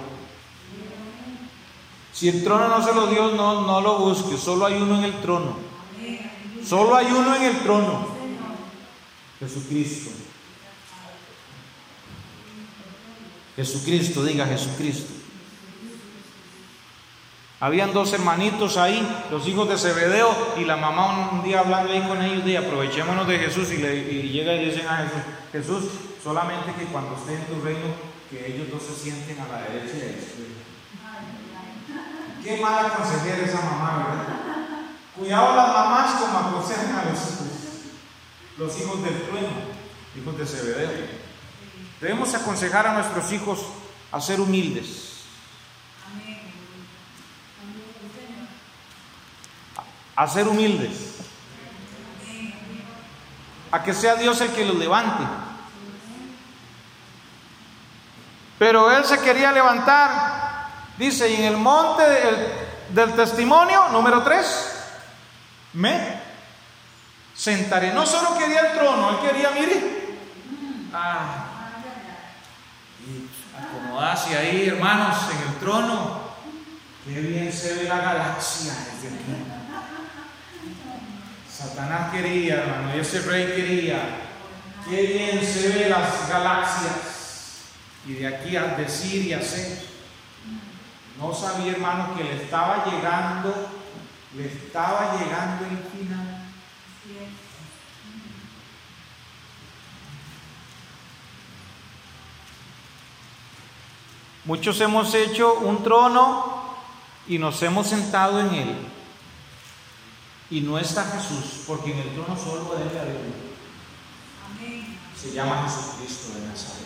Si 2.12 2.30
el 2.30 2.42
trono 2.42 2.66
no 2.66 2.84
se 2.84 2.92
lo 2.92 3.06
dio, 3.06 3.30
no, 3.30 3.60
no 3.60 3.80
lo 3.80 3.98
busque, 3.98 4.36
solo 4.36 4.66
hay 4.66 4.74
uno 4.74 4.96
en 4.96 5.04
el 5.04 5.20
trono. 5.20 5.73
Solo 6.66 6.96
hay 6.96 7.06
uno 7.06 7.34
en 7.36 7.42
el 7.42 7.58
trono. 7.58 8.08
Jesucristo. 9.38 10.10
Jesucristo, 13.56 14.24
diga 14.24 14.46
Jesucristo. 14.46 15.12
Habían 17.60 17.92
dos 17.92 18.12
hermanitos 18.12 18.76
ahí, 18.76 19.06
los 19.30 19.46
hijos 19.46 19.68
de 19.68 19.78
Zebedeo, 19.78 20.54
y 20.58 20.64
la 20.64 20.76
mamá 20.76 21.30
un 21.32 21.42
día 21.44 21.60
hablando 21.60 21.92
ahí 21.92 22.02
con 22.02 22.20
ellos, 22.20 22.46
y 22.46 22.56
aprovechémonos 22.56 23.26
de 23.26 23.38
Jesús, 23.38 23.70
y, 23.72 23.78
le, 23.78 24.04
llega 24.04 24.54
y 24.54 24.66
dicen 24.66 24.86
a 24.86 24.96
Jesús, 24.98 25.22
Jesús, 25.52 25.84
solamente 26.22 26.74
que 26.78 26.84
cuando 26.86 27.16
esté 27.16 27.34
en 27.34 27.46
tu 27.46 27.64
reino, 27.64 27.86
que 28.28 28.54
ellos 28.54 28.68
dos 28.70 28.82
se 28.82 28.94
sienten 29.02 29.38
a 29.40 29.48
la 29.48 29.62
derecha 29.62 29.96
y 29.96 30.00
a. 30.00 30.14
Qué 32.42 32.60
mala 32.60 32.90
consejera 32.90 33.46
esa 33.46 33.62
mamá, 33.62 34.08
¿verdad? 34.10 34.33
Cuidado 35.16 35.54
las 35.54 35.68
mamás 35.68 36.20
como 36.20 36.38
aconsejan 36.38 36.98
a 36.98 37.04
los 37.04 37.18
hijos, 37.18 37.48
los 38.58 38.80
hijos 38.80 39.02
del 39.04 39.22
trueno, 39.22 39.48
hijos 40.16 40.38
de 40.38 40.46
Zebedeo. 40.46 41.08
Debemos 42.00 42.34
aconsejar 42.34 42.86
a 42.86 42.94
nuestros 42.94 43.32
hijos 43.32 43.60
a 44.10 44.20
ser 44.20 44.40
humildes. 44.40 45.12
A 50.16 50.26
ser 50.28 50.48
humildes. 50.48 51.16
A 53.70 53.82
que 53.82 53.94
sea 53.94 54.16
Dios 54.16 54.40
el 54.40 54.50
que 54.50 54.64
los 54.64 54.76
levante. 54.76 55.24
Pero 58.58 58.90
él 58.90 59.04
se 59.04 59.18
quería 59.20 59.50
levantar, 59.52 60.68
dice, 60.96 61.28
y 61.28 61.36
en 61.36 61.44
el 61.44 61.56
monte 61.56 62.02
del, 62.90 63.14
testimonio, 63.14 63.88
número 63.90 64.22
3, 64.22 64.73
me 65.74 66.20
sentaré. 67.34 67.92
No 67.92 68.06
solo 68.06 68.38
quería 68.38 68.60
el 68.60 68.78
trono, 68.78 69.10
él 69.10 69.28
quería, 69.28 69.50
mire, 69.50 70.16
ah, 70.92 71.50
hacia 74.00 74.38
ahí, 74.40 74.68
hermanos, 74.68 75.16
en 75.30 75.48
el 75.48 75.58
trono. 75.58 76.24
Qué 77.04 77.20
bien 77.20 77.52
se 77.52 77.74
ve 77.74 77.84
la 77.84 77.98
galaxia. 77.98 78.72
Satanás 81.50 82.12
quería, 82.12 82.54
hermano, 82.54 82.96
y 82.96 83.00
ese 83.00 83.20
rey 83.20 83.46
quería. 83.54 83.98
Qué 84.88 85.02
bien 85.02 85.44
se 85.44 85.68
ve 85.68 85.88
las 85.88 86.28
galaxias. 86.28 87.64
Y 88.06 88.14
de 88.14 88.26
aquí 88.26 88.56
a 88.56 88.64
decir 88.76 89.26
y 89.26 89.32
hacer. 89.32 89.84
No 91.18 91.32
sabía, 91.34 91.72
hermano, 91.72 92.14
que 92.16 92.24
le 92.24 92.42
estaba 92.42 92.84
llegando, 92.84 93.73
le 94.36 94.46
estaba 94.46 95.16
llegando 95.16 95.64
el 95.66 95.78
final. 95.78 96.44
Muchos 104.44 104.80
hemos 104.80 105.14
hecho 105.14 105.54
un 105.54 105.82
trono 105.82 106.74
y 107.26 107.38
nos 107.38 107.62
hemos 107.62 107.86
sentado 107.86 108.40
en 108.40 108.54
él. 108.54 108.76
Y 110.50 110.60
no 110.60 110.78
está 110.78 111.04
Jesús, 111.04 111.64
porque 111.66 111.92
en 111.92 112.00
el 112.00 112.10
trono 112.10 112.36
solo 112.36 112.74
debe 112.76 113.00
haber 113.00 113.16
uno. 113.16 113.44
Se 115.16 115.32
llama 115.32 115.62
Jesucristo 115.62 116.38
de 116.38 116.46
Nazaret. 116.46 116.84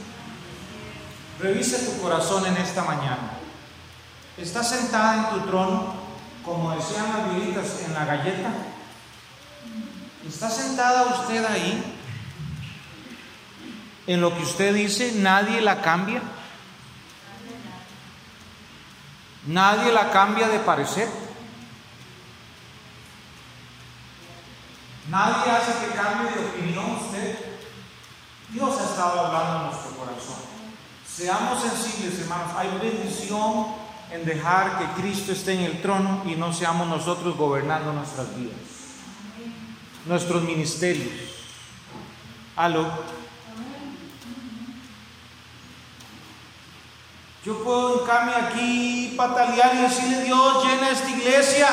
Revisa 1.40 1.84
tu 1.84 2.00
corazón 2.00 2.46
en 2.46 2.56
esta 2.56 2.84
mañana. 2.84 3.32
¿Estás 4.36 4.70
sentada 4.70 5.16
en 5.16 5.40
tu 5.40 5.46
trono, 5.48 6.07
como 6.48 6.74
decían 6.74 7.12
las 7.12 7.34
viejitas 7.34 7.82
en 7.86 7.94
la 7.94 8.04
galleta? 8.04 8.50
¿Está 10.26 10.50
sentada 10.50 11.20
usted 11.20 11.44
ahí? 11.44 11.94
En 14.06 14.20
lo 14.20 14.34
que 14.34 14.42
usted 14.42 14.74
dice, 14.74 15.12
nadie 15.16 15.60
la 15.60 15.82
cambia. 15.82 16.22
Nadie 19.46 19.92
la 19.92 20.10
cambia 20.10 20.48
de 20.48 20.58
parecer. 20.60 21.08
Nadie 25.08 25.50
hace 25.50 25.72
que 25.86 25.94
cambie 25.94 26.30
de 26.30 26.46
opinión 26.46 26.96
usted. 26.96 27.38
Dios 28.50 28.80
ha 28.80 28.84
estado 28.84 29.26
hablando 29.26 29.56
en 29.56 29.66
nuestro 29.70 29.96
corazón. 29.96 30.40
Seamos 31.06 31.62
sensibles, 31.62 32.18
hermanos. 32.20 32.52
Hay 32.56 32.68
bendición 32.78 33.77
en 34.10 34.24
dejar 34.24 34.78
que 34.78 35.02
Cristo 35.02 35.32
esté 35.32 35.54
en 35.54 35.60
el 35.60 35.82
trono 35.82 36.22
y 36.26 36.34
no 36.34 36.52
seamos 36.52 36.88
nosotros 36.88 37.36
gobernando 37.36 37.92
nuestras 37.92 38.34
vidas, 38.36 38.56
nuestros 40.06 40.42
ministerios. 40.42 41.12
Aló. 42.56 42.90
Yo 47.44 47.62
puedo 47.62 48.00
en 48.00 48.06
cambio 48.06 48.34
aquí 48.36 49.14
patalear 49.16 49.74
y 49.76 49.78
decirle 49.78 50.24
Dios 50.24 50.64
llena 50.64 50.90
esta 50.90 51.10
iglesia. 51.10 51.68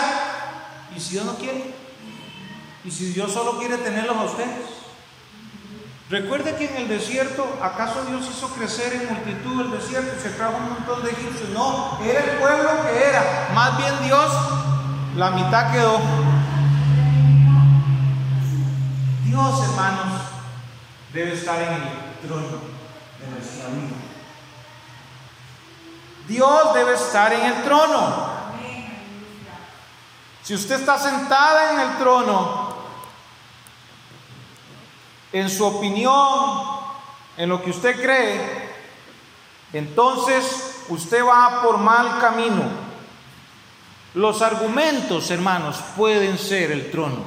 ¿Y 0.95 0.99
si 0.99 1.12
Dios 1.14 1.26
no 1.26 1.36
quiere? 1.36 1.74
¿Y 2.84 2.91
si 2.91 3.05
Dios 3.14 3.32
solo 3.32 3.57
quiere 3.57 3.78
tenerlos 3.78 4.16
a 4.16 4.24
ustedes? 4.24 4.84
Recuerde 6.10 6.56
que 6.56 6.70
en 6.70 6.84
el 6.84 6.88
desierto, 6.88 7.58
¿acaso 7.64 8.06
Dios 8.06 8.28
hizo 8.30 8.47
crecer 8.49 8.93
en 8.93 9.12
multitud 9.12 9.62
el 9.62 9.72
desierto 9.72 10.16
y 10.16 10.22
se 10.22 10.30
trajo 10.30 10.58
un 10.58 10.74
montón 10.74 11.03
de 11.03 11.10
egipcios? 11.10 11.49
No, 11.49 11.99
era 12.03 12.20
el 12.20 12.38
pueblo 12.38 12.70
que 12.84 13.10
era. 13.10 13.49
Más 13.56 13.76
bien 13.78 13.93
Dios, 14.03 14.32
la 15.16 15.32
mitad 15.32 15.72
quedó. 15.72 15.99
Dios, 19.24 19.64
hermanos, 19.64 20.22
debe 21.12 21.34
estar 21.34 21.60
en 21.60 21.74
el 21.74 21.82
trono 22.28 22.60
de 23.20 23.28
nuestra 23.32 23.70
vida. 23.70 23.95
Dios 26.28 26.74
debe 26.76 26.93
estar 26.93 27.34
en 27.34 27.45
el 27.45 27.64
trono. 27.64 28.36
Si 30.43 30.53
usted 30.53 30.80
está 30.80 30.99
sentada 30.99 31.74
en 31.74 31.80
el 31.80 31.97
trono, 31.97 32.64
en 35.36 35.49
su 35.49 35.65
opinión, 35.65 36.61
en 37.36 37.49
lo 37.49 37.61
que 37.61 37.71
usted 37.71 38.01
cree, 38.01 38.39
entonces 39.73 40.86
usted 40.88 41.25
va 41.25 41.61
por 41.61 41.77
mal 41.77 42.19
camino. 42.19 42.63
Los 44.13 44.41
argumentos, 44.41 45.29
hermanos, 45.31 45.75
pueden 45.97 46.38
ser 46.38 46.71
el 46.71 46.89
trono. 46.89 47.17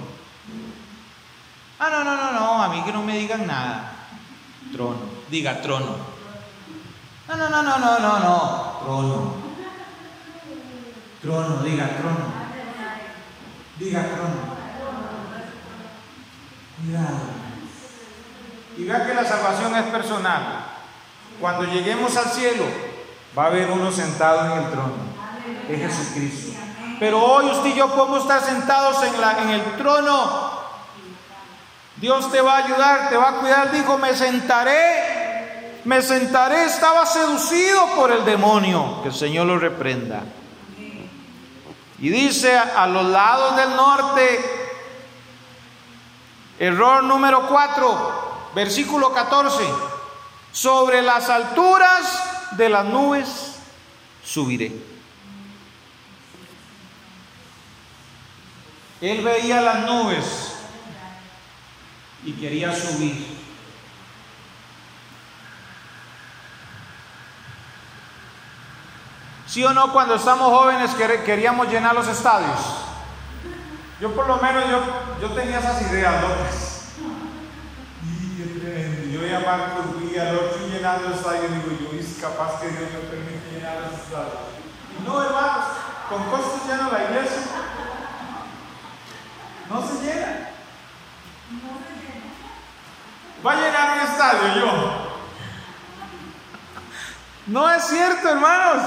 Ah, 1.79 1.91
no, 1.91 2.03
no, 2.03 2.17
no, 2.17 2.33
no, 2.33 2.63
a 2.63 2.69
mí 2.71 2.83
que 2.83 2.93
no 2.93 3.03
me 3.03 3.19
digan 3.19 3.47
nada. 3.47 3.93
Trono, 4.73 5.01
diga 5.31 5.61
trono. 5.61 5.97
No, 7.29 7.37
no, 7.37 7.51
no, 7.51 7.63
no, 7.63 7.79
no, 7.79 7.99
no, 7.99 8.19
no, 8.21 8.79
trono. 8.85 9.35
Trono, 11.21 11.63
diga 11.63 11.91
trono. 11.99 12.25
Diga 13.79 14.03
trono. 14.03 14.57
Cuidado. 16.79 17.38
Y 18.79 18.85
vea 18.85 19.05
que 19.05 19.13
la 19.13 19.25
salvación 19.25 19.75
es 19.75 19.83
personal. 19.87 20.65
Cuando 21.41 21.65
lleguemos 21.65 22.17
al 22.17 22.27
cielo, 22.27 22.65
va 23.37 23.45
a 23.45 23.47
haber 23.47 23.69
uno 23.73 23.91
sentado 23.91 24.47
en 24.47 24.63
el 24.63 24.71
trono. 24.71 24.95
Es 25.69 25.81
Jesucristo. 25.81 26.53
Pero 27.01 27.21
hoy 27.21 27.47
usted 27.47 27.71
y 27.71 27.75
yo 27.75 27.93
podemos 27.93 28.23
estar 28.23 28.41
sentados 28.41 29.03
en, 29.03 29.15
en 29.43 29.51
el 29.51 29.63
trono. 29.77 30.59
Dios 31.97 32.31
te 32.31 32.41
va 32.41 32.55
a 32.55 32.65
ayudar, 32.65 33.09
te 33.09 33.17
va 33.17 33.31
a 33.31 33.35
cuidar. 33.41 33.73
Dijo, 33.73 33.99
me 33.99 34.15
sentaré, 34.15 35.81
me 35.85 36.01
sentaré. 36.01 36.67
Estaba 36.67 37.05
seducido 37.05 37.97
por 37.97 38.13
el 38.13 38.25
demonio. 38.25 39.03
Que 39.03 39.09
el 39.09 39.15
Señor 39.15 39.49
lo 39.49 39.59
reprenda. 39.59 40.23
Y 41.99 42.11
dice 42.11 42.57
a 42.57 42.87
los 42.87 43.07
lados 43.07 43.57
del 43.57 43.75
norte, 43.75 44.71
error 46.61 47.03
número 47.03 47.49
4, 47.49 48.28
versículo 48.55 49.13
14, 49.13 49.65
sobre 50.53 51.03
las 51.03 51.29
alturas 51.29 52.57
de 52.57 52.69
las 52.69 52.85
nubes 52.85 53.57
subiré. 54.25 54.73
Él 59.01 59.23
veía 59.23 59.61
las 59.61 59.87
nubes 59.87 60.55
y 62.25 62.33
quería 62.33 62.75
subir. 62.75 63.39
¿Sí 69.47 69.65
o 69.65 69.73
no 69.73 69.93
cuando 69.93 70.17
estamos 70.17 70.51
jóvenes 70.51 70.91
queríamos 71.25 71.69
llenar 71.69 71.95
los 71.95 72.07
estadios? 72.07 72.61
Yo 74.01 74.15
por 74.15 74.27
lo 74.27 74.37
menos 74.37 74.69
yo, 74.69 74.81
yo 75.23 75.31
tenía 75.31 75.59
esas 75.59 75.81
ideas 75.83 76.21
locas. 76.23 76.78
Y 79.19 79.21
yo 79.21 79.27
ya 79.27 79.41
Marcos 79.41 80.01
vi 80.01 80.17
al 80.17 80.37
otro 80.37 80.69
llenando 80.69 81.09
el 81.09 81.15
estadio 81.15 81.49
y 81.49 81.55
digo, 81.55 81.91
yo 81.93 81.99
es 81.99 82.19
capaz 82.21 82.61
que 82.61 82.69
Dios 82.69 82.89
me 82.93 82.99
permite 83.11 83.51
llenar 83.53 83.79
los 83.81 84.01
estadios. 84.01 84.33
Y 84.97 85.03
no, 85.05 85.23
hermanos, 85.23 85.65
con 86.09 86.23
costos 86.31 86.69
llena 86.69 86.89
la 86.89 87.05
iglesia. 87.05 87.43
No 89.69 89.87
se 89.87 90.05
llena. 90.05 90.51
Va 93.45 93.53
a 93.53 93.57
llenar 93.57 93.99
un 93.99 94.05
estadio 94.09 94.55
yo. 94.55 95.09
No 97.47 97.71
es 97.71 97.85
cierto, 97.85 98.29
hermanos. 98.29 98.83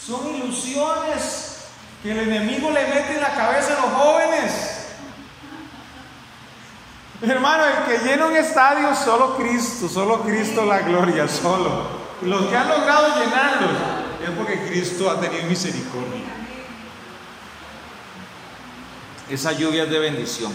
Son 0.00 0.34
ilusiones 0.36 1.66
que 2.02 2.12
el 2.12 2.18
enemigo 2.20 2.70
le 2.70 2.86
mete 2.86 3.14
en 3.16 3.20
la 3.20 3.34
cabeza 3.34 3.76
a 3.76 3.80
los 3.82 3.92
jóvenes. 3.92 4.69
Hermano, 7.22 7.64
el 7.66 7.84
que 7.84 8.04
llena 8.04 8.26
un 8.26 8.36
estadio, 8.36 8.94
solo 8.94 9.36
Cristo, 9.36 9.88
solo 9.88 10.22
Cristo 10.22 10.64
la 10.64 10.80
gloria, 10.80 11.28
solo. 11.28 12.00
Los 12.22 12.46
que 12.46 12.56
han 12.56 12.68
logrado 12.68 13.08
llenarlos 13.20 13.70
es 14.22 14.30
porque 14.30 14.66
Cristo 14.66 15.10
ha 15.10 15.20
tenido 15.20 15.46
misericordia. 15.46 16.24
Esa 19.28 19.52
lluvia 19.52 19.84
es 19.84 19.90
de 19.90 19.98
bendición. 19.98 20.52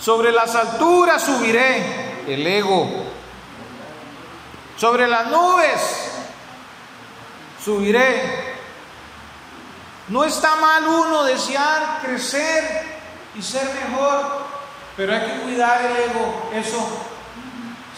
Sobre 0.00 0.30
las 0.32 0.54
alturas 0.54 1.22
subiré 1.22 2.24
el 2.26 2.46
ego. 2.46 2.88
Sobre 4.76 5.08
las 5.08 5.26
nubes 5.26 6.10
subiré. 7.62 8.50
No 10.08 10.24
está 10.24 10.56
mal 10.56 10.86
uno 10.86 11.24
desear 11.24 12.00
crecer 12.02 12.82
y 13.34 13.42
ser 13.42 13.64
mejor, 13.74 14.49
pero 15.00 15.14
hay 15.14 15.20
que 15.20 15.40
cuidar 15.40 15.80
el 15.80 15.96
ego. 15.96 16.50
Eso, 16.52 16.86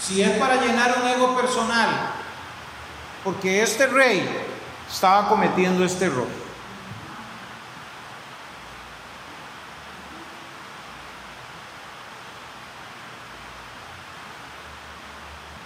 si 0.00 0.22
es 0.22 0.38
para 0.38 0.60
llenar 0.60 0.94
un 1.02 1.08
ego 1.08 1.34
personal, 1.34 2.12
porque 3.24 3.60
este 3.60 3.88
rey 3.88 4.24
estaba 4.88 5.28
cometiendo 5.28 5.84
este 5.84 6.04
error. 6.04 6.28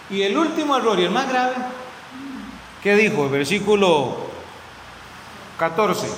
Y 0.09 0.23
el 0.23 0.39
último 0.39 0.75
error 0.75 0.99
y 0.99 1.05
el 1.05 1.11
más 1.11 1.29
grave, 1.29 1.55
¿qué 2.83 2.97
dijo? 2.97 3.25
El 3.25 3.31
versículo 3.31 4.17
14. 5.59 6.09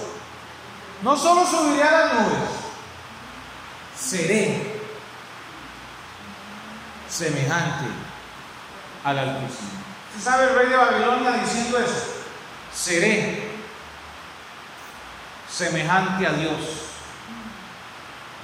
No 1.02 1.16
solo 1.16 1.44
subiré 1.44 1.82
a 1.82 1.90
las 1.90 2.14
nubes, 2.14 2.50
seré 3.98 4.77
semejante 7.08 7.86
al 9.04 9.18
Altísimo. 9.18 9.70
¿Usted 10.16 10.30
sabe 10.30 10.44
el 10.50 10.54
rey 10.54 10.68
de 10.68 10.76
Babilonia 10.76 11.32
diciendo 11.32 11.78
eso? 11.78 12.04
Seré 12.74 13.50
semejante 15.50 16.26
a 16.26 16.32
Dios. 16.32 16.60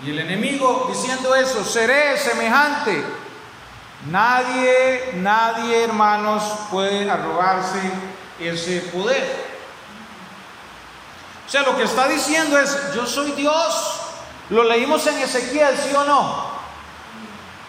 Y 0.04 0.10
el 0.10 0.18
enemigo 0.18 0.86
diciendo 0.90 1.34
eso, 1.34 1.64
seré 1.64 2.18
semejante 2.18 3.04
Nadie, 4.10 5.12
nadie, 5.14 5.84
hermanos, 5.84 6.42
puede 6.70 7.10
arrogarse 7.10 7.80
ese 8.38 8.80
poder. 8.92 9.54
O 11.46 11.50
sea, 11.50 11.62
lo 11.62 11.76
que 11.76 11.84
está 11.84 12.06
diciendo 12.08 12.58
es, 12.58 12.94
yo 12.94 13.06
soy 13.06 13.32
Dios. 13.32 14.00
Lo 14.50 14.64
leímos 14.64 15.06
en 15.06 15.18
Ezequiel, 15.20 15.74
¿sí 15.78 15.94
o 15.94 16.04
no? 16.04 16.43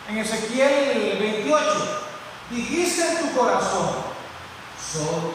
En 0.09 0.17
Ezequiel 0.17 1.17
28. 1.19 2.01
Dijiste 2.51 3.01
en 3.07 3.17
tu 3.17 3.37
corazón, 3.37 3.89
soy 4.79 5.01
Dios. 5.03 5.33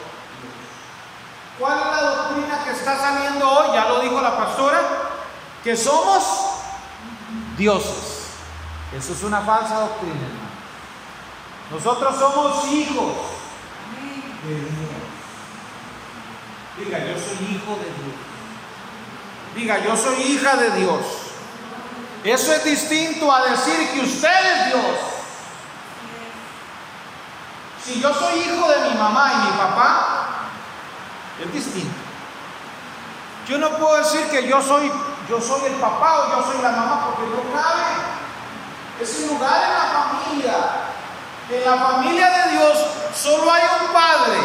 ¿Cuál 1.59 1.77
es 1.77 1.85
la 1.85 2.01
doctrina 2.01 2.63
que 2.63 2.71
está 2.71 2.97
saliendo 2.97 3.49
hoy? 3.49 3.73
Ya 3.73 3.89
lo 3.89 3.99
dijo 3.99 4.21
la 4.21 4.37
pastora, 4.37 4.79
que 5.63 5.75
somos 5.75 6.23
dioses. 7.57 8.27
Eso 8.97 9.13
es 9.13 9.23
una 9.23 9.41
falsa 9.41 9.79
doctrina, 9.79 10.27
nosotros 11.71 12.15
somos 12.17 12.67
hijos 12.67 13.13
de 14.45 14.55
Dios. 14.55 14.69
Diga, 16.77 16.99
yo 16.99 17.13
soy 17.13 17.55
hijo 17.55 17.71
de 17.77 17.85
Dios. 17.85 18.15
Diga, 19.55 19.79
yo 19.85 19.95
soy 19.95 20.21
hija 20.23 20.57
de 20.57 20.71
Dios. 20.71 21.20
Eso 22.23 22.53
es 22.53 22.63
distinto 22.63 23.31
a 23.31 23.49
decir 23.49 23.91
que 23.93 24.01
usted 24.01 24.29
es 24.29 24.65
Dios. 24.67 24.97
Si 27.83 27.99
yo 27.99 28.13
soy 28.13 28.39
hijo 28.39 28.69
de 28.69 28.89
mi 28.89 28.95
mamá 28.97 29.31
y 29.33 29.51
mi 29.51 29.57
papá, 29.57 30.27
es 31.43 31.53
distinto. 31.53 31.95
Yo 33.47 33.57
no 33.57 33.71
puedo 33.71 33.97
decir 33.97 34.21
que 34.29 34.47
yo 34.47 34.61
soy, 34.61 34.91
yo 35.27 35.41
soy 35.41 35.65
el 35.65 35.73
papá 35.79 36.19
o 36.19 36.29
yo 36.29 36.51
soy 36.51 36.61
la 36.61 36.71
mamá 36.71 37.05
porque 37.07 37.31
no 37.31 37.41
cabe. 37.51 37.81
Ese 39.01 39.27
lugar 39.27 39.63
en 39.63 39.73
la 39.73 40.03
familia 40.03 40.91
en 41.51 41.65
la 41.65 41.77
familia 41.77 42.29
de 42.29 42.51
Dios 42.51 42.77
solo 43.15 43.51
hay 43.51 43.63
un 43.81 43.93
Padre. 43.93 44.37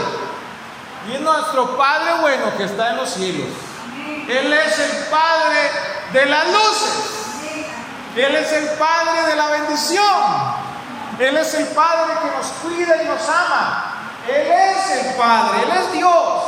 Y 1.09 1.13
es 1.15 1.21
nuestro 1.21 1.77
Padre 1.77 2.15
bueno 2.21 2.57
que 2.57 2.65
está 2.65 2.91
en 2.91 2.97
los 2.97 3.11
cielos. 3.11 3.49
Él 4.29 4.53
es 4.53 4.79
el 4.79 5.05
Padre 5.07 5.71
de 6.13 6.27
las 6.27 6.47
luces. 6.47 7.26
Él 8.17 8.35
es 8.35 8.53
el 8.53 8.69
Padre 8.79 9.23
de 9.29 9.37
la 9.37 9.47
bendición. 9.49 10.67
Él 11.19 11.37
es 11.37 11.55
el 11.55 11.67
Padre 11.69 12.15
que 12.23 12.37
nos 12.37 12.47
cuida 12.63 13.03
y 13.03 13.07
nos 13.07 13.29
ama. 13.29 13.93
Él 14.29 14.47
es 14.51 14.91
el 14.91 15.15
Padre, 15.15 15.63
Él 15.63 15.79
es 15.79 15.93
Dios. 15.93 16.43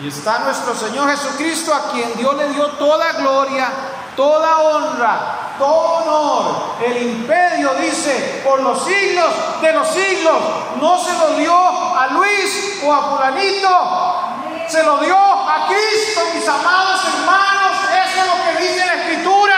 Y 0.00 0.08
está 0.08 0.40
nuestro 0.40 0.74
Señor 0.74 1.08
Jesucristo 1.10 1.74
a 1.74 1.90
quien 1.90 2.16
Dios 2.16 2.36
le 2.36 2.48
dio 2.50 2.66
toda 2.72 3.12
gloria, 3.12 3.70
toda 4.14 4.58
honra, 4.58 5.54
todo 5.58 5.70
honor. 5.70 6.76
El 6.84 7.02
imperio 7.02 7.74
dice, 7.80 8.42
por 8.44 8.60
los 8.60 8.84
siglos 8.84 9.30
de 9.62 9.72
los 9.72 9.88
siglos, 9.88 10.36
no 10.80 10.98
se 10.98 11.12
lo 11.14 11.36
dio 11.36 11.54
a 11.54 12.08
Luis 12.08 12.80
o 12.84 12.92
a 12.92 13.02
fulanito, 13.10 14.68
se 14.68 14.82
lo 14.82 14.98
dio 14.98 15.16
a 15.16 15.66
Cristo, 15.66 16.20
mis 16.34 16.46
amados 16.46 17.00
hermanos. 17.04 17.76
Eso 18.06 18.20
es 18.20 18.26
lo 18.26 18.44
que 18.44 18.62
dice 18.62 18.86
la 18.86 18.94
Escritura. 18.94 19.55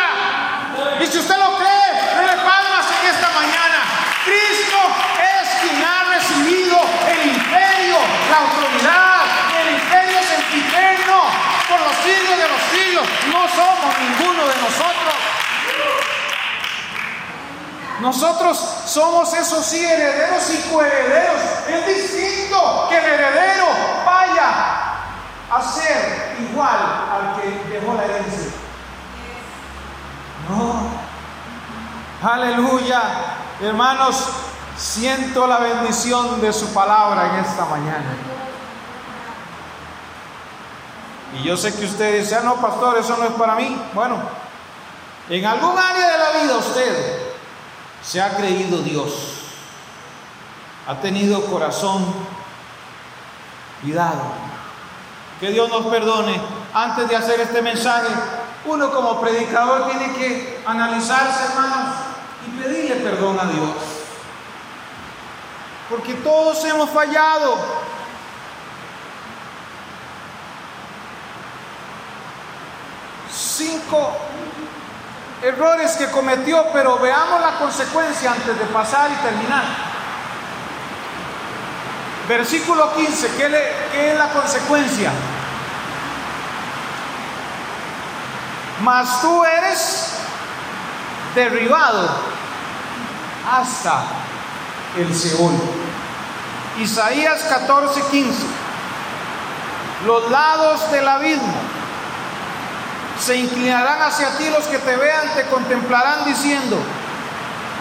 Y 1.01 1.07
si 1.07 1.19
usted 1.19 1.37
lo 1.37 1.57
cree, 1.57 2.17
denle 2.17 2.37
palmas 2.43 2.87
en 3.01 3.11
esta 3.11 3.29
mañana. 3.31 3.85
Cristo 4.25 4.79
es 5.23 5.49
quien 5.63 5.85
ha 5.85 6.05
recibido 6.15 6.77
el 7.09 7.29
imperio, 7.29 7.97
la 8.31 8.39
autoridad, 8.39 9.21
el 9.61 9.75
imperio 9.75 10.19
sempiterno 10.23 11.23
por 11.69 11.81
los 11.81 11.95
siglos 12.03 12.39
de 12.39 12.49
los 12.49 12.63
siglos. 12.73 13.09
No 13.29 13.49
somos 13.49 13.99
ninguno 14.01 14.49
de 14.49 14.57
nosotros. 14.57 15.15
Nosotros 18.01 18.59
somos 18.87 19.33
esos 19.35 19.65
sí 19.65 19.85
herederos 19.85 20.51
y 20.51 20.71
coherederos. 20.71 21.41
Es 21.69 21.87
distinto 21.87 22.87
que 22.89 22.97
el 22.97 23.05
heredero 23.05 23.67
vaya 24.05 24.99
a 25.51 25.63
ser 25.63 26.37
igual 26.41 26.77
al 27.13 27.41
que 27.41 27.71
dejó 27.71 27.95
la 27.95 28.05
herencia. 28.05 28.51
No. 30.49 30.78
Aleluya. 32.23 33.03
Hermanos, 33.61 34.25
siento 34.77 35.47
la 35.47 35.59
bendición 35.59 36.41
de 36.41 36.53
su 36.53 36.73
palabra 36.73 37.29
en 37.29 37.45
esta 37.45 37.65
mañana. 37.65 38.17
Y 41.39 41.45
yo 41.45 41.57
sé 41.57 41.75
que 41.75 41.85
usted 41.85 42.21
dice, 42.21 42.37
ah, 42.37 42.41
no, 42.43 42.57
pastor, 42.57 42.99
eso 42.99 43.17
no 43.17 43.25
es 43.25 43.33
para 43.33 43.55
mí. 43.55 43.81
Bueno, 43.95 44.17
en 45.29 45.47
algún 45.47 45.79
área 45.79 46.09
de 46.09 46.19
la 46.19 46.43
vida 46.43 46.57
usted 46.57 47.19
se 48.03 48.21
ha 48.21 48.37
creído 48.37 48.79
Dios, 48.79 49.13
ha 50.89 50.97
tenido 50.97 51.45
corazón 51.47 52.05
cuidado. 53.83 54.23
Que 55.39 55.51
Dios 55.51 55.69
nos 55.69 55.87
perdone. 55.87 56.41
Antes 56.75 57.09
de 57.09 57.15
hacer 57.15 57.41
este 57.41 57.63
mensaje, 57.63 58.09
uno 58.65 58.91
como 58.91 59.21
predicador 59.21 59.89
tiene 59.89 60.13
que 60.15 60.63
analizarse, 60.67 61.45
hermanos, 61.45 62.08
y 62.47 62.63
pedirle 62.63 62.97
perdón 62.97 63.39
a 63.41 63.45
Dios. 63.45 63.75
Porque 65.89 66.15
todos 66.15 66.63
hemos 66.65 66.91
fallado. 66.91 67.57
Cinco 73.31 74.17
errores 75.43 75.93
que 75.93 76.11
cometió, 76.11 76.67
pero 76.73 76.99
veamos 76.99 77.41
la 77.41 77.59
consecuencia 77.59 78.33
antes 78.33 78.59
de 78.59 78.65
pasar 78.67 79.11
y 79.11 79.15
terminar. 79.15 79.65
Versículo 82.29 82.95
15, 82.95 83.29
¿qué, 83.39 83.75
qué 83.93 84.13
es 84.13 84.19
la 84.19 84.29
consecuencia? 84.29 85.11
Mas 88.83 89.23
tú 89.23 89.45
eres 89.45 90.13
derribado 91.35 92.28
hasta 93.49 94.03
el 94.97 95.15
Seol. 95.15 95.55
Isaías 96.79 97.43
14, 97.49 98.01
15. 98.11 98.43
Los 100.07 100.31
lados 100.31 100.91
del 100.93 101.09
abismo 101.09 101.55
se 103.21 103.37
inclinarán 103.37 104.03
hacia 104.03 104.37
ti 104.39 104.49
los 104.51 104.65
que 104.67 104.79
te 104.79 104.97
vean, 104.97 105.35
te 105.35 105.45
contemplarán 105.47 106.25
diciendo, 106.25 106.79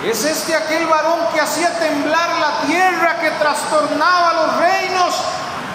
es 0.03 0.25
este 0.25 0.55
aquel 0.55 0.87
varón 0.87 1.19
que 1.33 1.41
hacía 1.41 1.77
temblar 1.79 2.29
la 2.39 2.67
tierra, 2.67 3.19
que 3.19 3.31
trastornaba 3.31 4.33
los 4.33 4.57
reinos, 4.57 5.15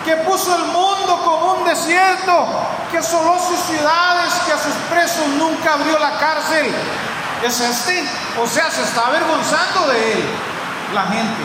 que 0.05 0.17
puso 0.17 0.55
el 0.57 0.65
mundo 0.65 1.23
como 1.25 1.55
un 1.55 1.65
desierto, 1.65 2.47
que 2.91 2.99
asoló 2.99 3.39
sus 3.39 3.59
ciudades, 3.67 4.33
que 4.47 4.53
a 4.53 4.59
sus 4.59 4.75
presos 4.91 5.27
nunca 5.39 5.75
abrió 5.75 5.99
la 5.99 6.19
cárcel. 6.19 6.73
Es 7.43 7.61
este, 7.61 8.09
o 8.41 8.47
sea, 8.47 8.71
se 8.71 8.83
está 8.83 9.09
avergonzando 9.09 9.89
de 9.89 10.13
él 10.13 10.25
la 10.95 11.03
gente. 11.03 11.43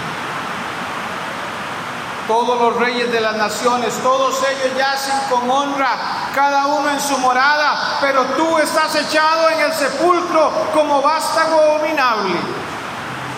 Todos 2.28 2.60
los 2.60 2.76
reyes 2.76 3.12
de 3.12 3.20
las 3.20 3.36
naciones, 3.36 3.98
todos 4.04 4.44
ellos 4.44 4.78
yacen 4.78 5.18
con 5.30 5.50
honra, 5.50 6.30
cada 6.36 6.68
uno 6.68 6.92
en 6.92 7.00
su 7.00 7.18
morada, 7.18 7.98
pero 8.02 8.26
tú 8.36 8.60
estás 8.60 8.94
echado 8.96 9.50
en 9.50 9.62
el 9.62 9.74
sepulcro 9.74 10.52
como 10.74 11.02
vástago 11.02 11.60
abominable, 11.62 12.36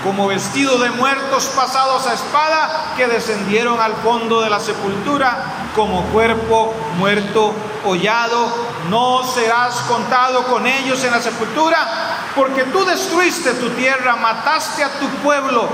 como 0.03 0.27
vestido 0.27 0.79
de 0.79 0.89
muertos 0.89 1.45
pasados 1.55 2.07
a 2.07 2.13
espada 2.13 2.93
que 2.97 3.07
descendieron 3.07 3.79
al 3.79 3.93
fondo 3.97 4.41
de 4.41 4.49
la 4.49 4.59
sepultura, 4.59 5.37
como 5.75 6.03
cuerpo 6.05 6.73
muerto 6.97 7.53
hollado, 7.85 8.47
no 8.89 9.23
serás 9.23 9.75
contado 9.87 10.45
con 10.45 10.65
ellos 10.65 11.03
en 11.03 11.11
la 11.11 11.21
sepultura, 11.21 11.87
porque 12.35 12.63
tú 12.65 12.83
destruiste 12.85 13.53
tu 13.53 13.69
tierra, 13.71 14.15
mataste 14.15 14.83
a 14.83 14.99
tu 14.99 15.07
pueblo 15.23 15.69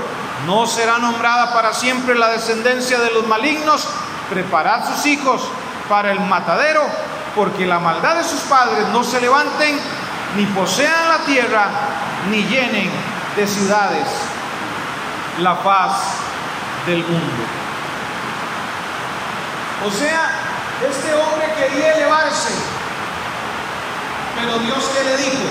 no 0.46 0.66
será 0.66 0.98
nombrada 0.98 1.52
para 1.52 1.72
siempre 1.72 2.14
la 2.14 2.28
descendencia 2.28 2.98
de 3.00 3.10
los 3.10 3.26
malignos. 3.26 3.86
Preparad 4.30 4.86
sus 4.94 5.06
hijos 5.06 5.42
para 5.88 6.12
el 6.12 6.20
matadero, 6.20 6.82
porque 7.34 7.66
la 7.66 7.78
maldad 7.78 8.16
de 8.16 8.24
sus 8.24 8.40
padres 8.42 8.86
no 8.92 9.02
se 9.02 9.20
levanten, 9.20 9.78
ni 10.36 10.44
posean 10.46 11.08
la 11.08 11.18
tierra, 11.18 11.68
ni 12.30 12.42
llenen 12.44 12.90
de 13.36 13.46
ciudades 13.46 14.06
la 15.40 15.62
paz 15.62 15.92
del 16.86 17.02
mundo. 17.02 17.65
O 19.84 19.90
sea, 19.90 20.30
este 20.88 21.14
hombre 21.14 21.52
quería 21.54 21.94
elevarse, 21.94 22.54
pero 24.34 24.58
Dios 24.60 24.84
que 24.84 25.04
le 25.04 25.16
dijo, 25.18 25.48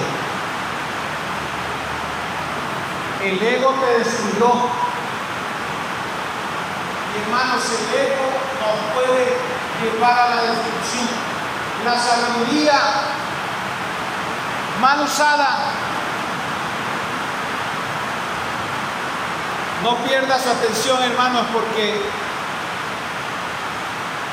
el 3.23 3.43
ego 3.43 3.69
te 3.73 3.99
destruyó. 3.99 4.69
Hermanos, 7.23 7.63
el 7.69 7.99
ego 7.99 8.25
nos 8.61 8.93
puede 8.93 9.37
llevar 9.81 10.19
a 10.19 10.35
la 10.35 10.41
destrucción. 10.41 11.07
La 11.85 11.99
sabiduría 11.99 12.81
mal 14.81 15.01
usada 15.01 15.75
No 19.85 19.97
pierda 19.97 20.39
su 20.39 20.49
atención, 20.49 21.03
hermanos, 21.03 21.45
porque 21.53 22.01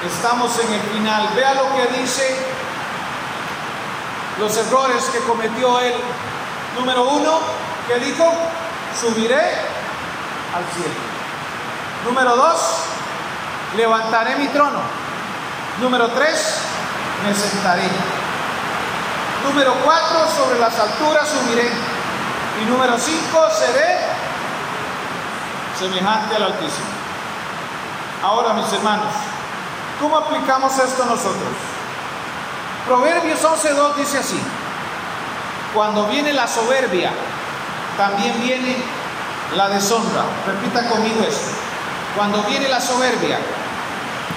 estamos 0.06 0.58
en 0.58 0.72
el 0.72 0.80
final. 0.80 1.28
Vea 1.34 1.54
lo 1.54 1.74
que 1.74 2.00
dice 2.00 2.36
los 4.38 4.56
errores 4.56 5.04
que 5.12 5.18
cometió 5.20 5.80
él. 5.80 5.94
Número 6.78 7.04
uno, 7.04 7.40
¿qué 7.86 7.98
dijo? 7.98 8.32
subiré 9.00 9.40
al 9.40 10.64
cielo. 10.74 11.00
Número 12.04 12.36
dos, 12.36 12.60
levantaré 13.76 14.36
mi 14.36 14.48
trono. 14.48 14.80
Número 15.80 16.08
tres, 16.08 16.58
me 17.24 17.34
sentaré. 17.34 17.88
Número 19.44 19.74
cuatro, 19.84 20.18
sobre 20.36 20.58
las 20.58 20.78
alturas 20.78 21.28
subiré. 21.28 21.70
Y 22.62 22.64
número 22.66 22.98
cinco, 22.98 23.48
seré 23.58 23.98
semejante 25.78 26.36
al 26.36 26.44
Altísimo. 26.44 26.86
Ahora, 28.22 28.52
mis 28.52 28.72
hermanos, 28.72 29.12
¿cómo 30.02 30.16
aplicamos 30.16 30.76
esto 30.78 31.04
nosotros? 31.06 31.54
Proverbios 32.86 33.40
11.2 33.40 33.94
dice 33.94 34.18
así, 34.18 34.40
cuando 35.72 36.08
viene 36.08 36.32
la 36.32 36.48
soberbia, 36.48 37.12
también 37.96 38.38
viene 38.42 38.76
la 39.56 39.68
deshonra. 39.68 40.24
Repita 40.46 40.88
conmigo 40.88 41.22
esto. 41.22 41.52
Cuando 42.16 42.42
viene 42.42 42.68
la 42.68 42.80
soberbia, 42.80 43.38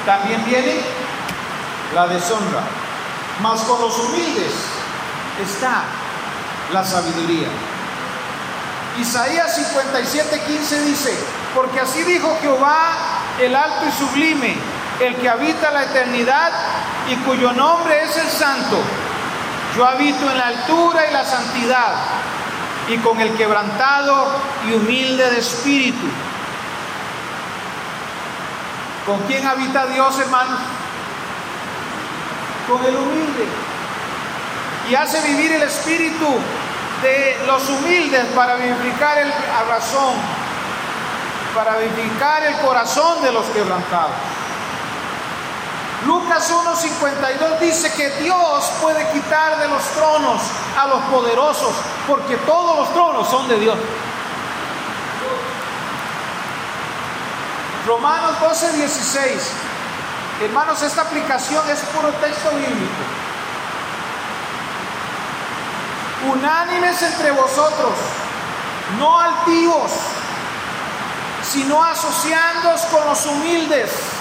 también 0.06 0.46
viene 0.46 0.80
la 1.96 2.08
deshonra. 2.08 2.62
Mas 3.42 3.62
con 3.62 3.82
los 3.82 3.98
humildes 3.98 4.54
está 5.44 5.84
la 6.72 6.86
sabiduría. 6.86 7.48
Isaías 9.00 9.56
57, 9.56 10.42
15 10.48 10.82
dice, 10.84 11.18
porque 11.54 11.82
así 11.82 12.04
dijo 12.04 12.38
Jehová, 12.40 12.94
el 13.42 13.56
alto 13.56 13.86
y 13.90 13.92
sublime, 13.92 14.56
el 15.00 15.16
que 15.18 15.30
habita 15.30 15.72
la 15.72 15.84
eternidad 15.84 16.52
y 17.10 17.16
cuyo 17.18 17.52
nombre 17.54 18.04
es 18.04 18.16
el 18.18 18.28
santo. 18.28 18.78
Yo 19.76 19.86
habito 19.86 20.30
en 20.30 20.38
la 20.38 20.48
altura 20.48 21.10
y 21.10 21.14
la 21.14 21.26
santidad 21.26 21.94
y 22.88 22.98
con 23.00 23.20
el 23.20 23.36
quebrantado 23.36 24.28
y 24.68 24.74
humilde 24.74 25.30
de 25.30 25.40
espíritu. 25.40 26.06
¿Con 29.06 29.20
quién 29.24 29.46
habita 29.46 29.86
Dios, 29.88 30.18
hermanos? 30.20 30.60
Con 32.68 32.84
el 32.86 32.96
humilde. 32.96 33.46
Y 34.90 34.96
hace 34.96 35.22
vivir 35.22 35.52
el 35.54 35.64
espíritu 35.64 36.28
de 37.02 37.38
los 37.46 37.70
humildes 37.70 38.26
para 38.36 38.56
vivificar 38.56 39.18
el 39.18 39.32
razón, 39.68 40.16
para 41.54 41.78
vivificar 41.78 42.44
el 42.44 42.56
corazón 42.58 43.22
de 43.22 43.32
los 43.32 43.46
quebrantados. 43.48 44.35
Lucas 46.06 46.52
1.52 46.52 47.60
dice 47.60 47.92
que 47.94 48.10
Dios 48.22 48.72
puede 48.82 49.10
quitar 49.12 49.60
de 49.60 49.68
los 49.68 49.84
tronos 49.90 50.42
a 50.78 50.88
los 50.88 51.02
poderosos, 51.06 51.74
porque 52.08 52.38
todos 52.38 52.78
los 52.78 52.94
tronos 52.94 53.28
son 53.28 53.48
de 53.48 53.60
Dios. 53.60 53.78
Romanos 57.88 58.38
12.16. 58.40 59.26
Hermanos, 60.44 60.82
esta 60.82 61.02
aplicación 61.02 61.68
es 61.70 61.80
puro 61.80 62.10
texto 62.14 62.50
bíblico. 62.52 63.04
Unánimes 66.32 67.02
entre 67.02 67.32
vosotros 67.32 67.94
no 69.00 69.20
altivos, 69.20 69.92
sino 71.44 71.84
asociándoos 71.84 72.82
con 72.86 73.06
los 73.06 73.26
humildes. 73.26 74.15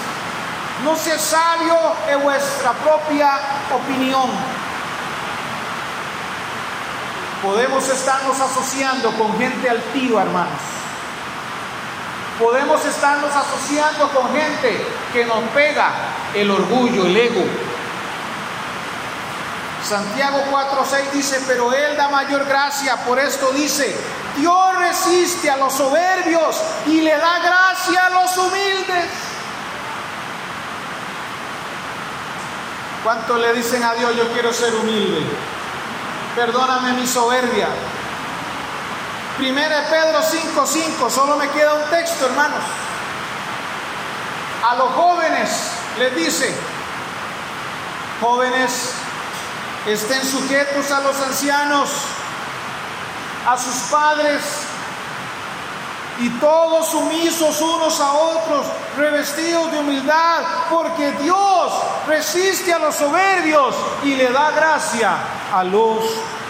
No 0.83 0.95
sea 0.95 1.17
sabio 1.17 1.77
en 2.09 2.21
vuestra 2.21 2.73
propia 2.73 3.39
opinión. 3.73 4.29
Podemos 7.41 7.87
estarnos 7.87 8.39
asociando 8.39 9.11
con 9.11 9.37
gente 9.37 9.69
altiva, 9.69 10.23
hermanos. 10.23 10.59
Podemos 12.39 12.83
estarnos 12.83 13.31
asociando 13.33 14.09
con 14.09 14.33
gente 14.33 14.85
que 15.13 15.25
nos 15.25 15.43
pega 15.53 15.91
el 16.33 16.51
orgullo, 16.51 17.05
el 17.05 17.15
ego. 17.15 17.45
Santiago 19.87 20.43
4:6 20.51 21.11
dice, 21.13 21.41
pero 21.47 21.71
Él 21.71 21.95
da 21.95 22.09
mayor 22.09 22.45
gracia, 22.45 22.97
por 23.05 23.19
esto 23.19 23.51
dice, 23.51 23.95
Dios 24.35 24.77
resiste 24.79 25.49
a 25.49 25.57
los 25.57 25.73
soberbios 25.73 26.59
y 26.87 27.01
le 27.01 27.15
da 27.15 27.39
gracia 27.39 28.07
a 28.07 28.09
los 28.09 28.37
humildes. 28.37 29.05
¿Cuánto 33.05 33.37
le 33.37 33.53
dicen 33.53 33.83
a 33.83 33.93
Dios, 33.93 34.15
yo 34.15 34.27
quiero 34.33 34.51
ser 34.51 34.73
humilde? 34.73 35.21
Perdóname 36.35 36.93
mi 36.93 37.05
soberbia. 37.05 37.67
Primera 39.37 39.81
de 39.81 39.89
Pedro 39.89 40.23
5:5, 40.23 41.11
solo 41.11 41.35
me 41.35 41.47
queda 41.51 41.75
un 41.75 41.87
texto, 41.91 42.25
hermanos. 42.25 42.63
A 44.67 44.75
los 44.77 44.89
jóvenes 44.93 45.49
les 45.99 46.15
dice, 46.15 46.51
jóvenes, 48.21 48.93
estén 49.85 50.25
sujetos 50.25 50.89
a 50.89 51.01
los 51.01 51.15
ancianos, 51.21 51.91
a 53.47 53.55
sus 53.55 53.75
padres, 53.91 54.41
y 56.19 56.29
todos 56.39 56.87
sumisos 56.89 57.59
unos 57.61 57.99
a 57.99 58.13
otros, 58.13 58.65
revestidos 58.97 59.71
de 59.71 59.79
humildad, 59.79 60.43
porque 60.69 61.11
Dios 61.13 61.73
resiste 62.07 62.73
a 62.73 62.79
los 62.79 62.95
soberbios 62.95 63.75
y 64.03 64.15
le 64.15 64.31
da 64.31 64.51
gracia 64.51 65.17
a 65.53 65.63
los 65.63 66.05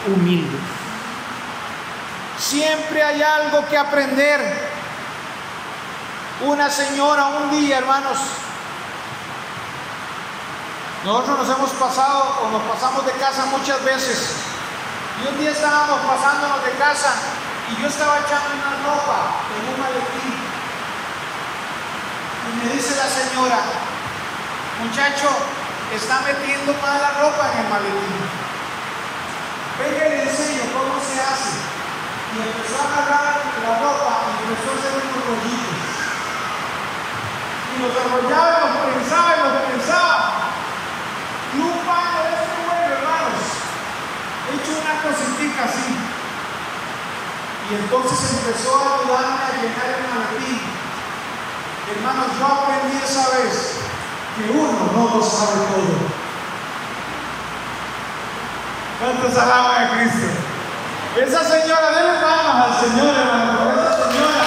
humildes. 0.07 0.61
Siempre 2.37 3.01
hay 3.01 3.21
algo 3.21 3.65
que 3.67 3.77
aprender. 3.77 4.75
Una 6.41 6.69
señora 6.69 7.27
un 7.27 7.49
día, 7.49 7.77
hermanos, 7.77 8.17
nosotros 11.05 11.39
nos 11.39 11.57
hemos 11.57 11.69
pasado 11.71 12.41
o 12.43 12.49
nos 12.49 12.61
pasamos 12.63 13.05
de 13.05 13.13
casa 13.13 13.45
muchas 13.45 13.83
veces. 13.85 14.35
Y 15.23 15.27
un 15.27 15.39
día 15.39 15.51
estábamos 15.51 16.01
pasándonos 16.01 16.63
de 16.65 16.71
casa 16.71 17.13
y 17.71 17.81
yo 17.81 17.87
estaba 17.87 18.19
echando 18.19 18.53
una 18.61 18.77
ropa 18.85 19.41
en 19.57 19.73
un 19.73 19.77
maletín. 19.81 20.37
Y 22.45 22.51
me 22.61 22.73
dice 22.75 22.93
la 22.95 23.09
señora, 23.09 23.59
muchacho, 24.85 25.29
está 25.93 26.21
metiendo 26.21 26.73
mala 26.81 27.09
ropa 27.21 27.51
en 27.53 27.65
el 27.65 27.69
maletín. 27.69 28.21
Venga, 29.81 30.09
le 30.09 30.23
enseño 30.29 30.61
cómo 30.77 31.01
se 31.01 31.19
hace. 31.19 31.57
Y 32.35 32.37
empezó 32.37 32.77
a 32.77 32.85
agarrar 32.85 33.41
la 33.65 33.79
ropa 33.81 34.11
y 34.29 34.45
empezó 34.45 34.69
a 34.69 34.75
hacer 34.77 34.93
unos 35.01 35.25
rollitos. 35.25 35.81
Y 37.65 37.81
los 37.81 37.93
enrollaba 37.97 38.53
y 38.55 38.61
los 38.61 38.93
pensaba 38.93 39.29
y 39.35 39.39
los 39.41 39.53
pensaba. 39.73 40.31
Y 41.55 41.59
un 41.59 41.79
paño 41.81 42.19
de 42.21 42.33
este 42.35 42.57
bueno, 42.61 42.93
hermanos, 42.93 43.45
hecho 44.53 44.71
una 44.77 44.95
cosita 45.01 45.63
así. 45.65 45.94
Y 47.69 47.73
entonces 47.73 48.19
empezó 48.31 48.77
a 48.77 48.99
ayudarme 48.99 49.41
a 49.41 49.61
llenar 49.61 49.87
el 49.97 50.05
maletín. 50.13 50.61
Hermanos, 51.91 52.27
yo 52.39 52.45
aprendí 52.45 52.97
esa 53.03 53.29
vez 53.37 53.77
que 54.37 54.51
uno 54.51 54.91
no 54.93 55.17
lo 55.17 55.23
sabe 55.23 55.65
todo. 55.69 56.25
¿Cuántos 58.99 59.37
alaban 59.37 59.83
a 59.83 59.91
Cristo? 59.91 60.27
Esa 61.15 61.43
señora, 61.43 61.91
denle 61.91 62.21
palmas 62.21 62.67
al 62.67 62.85
Señor, 62.85 63.15
hermano, 63.15 63.71
esa 63.71 64.11
señora. 64.11 64.43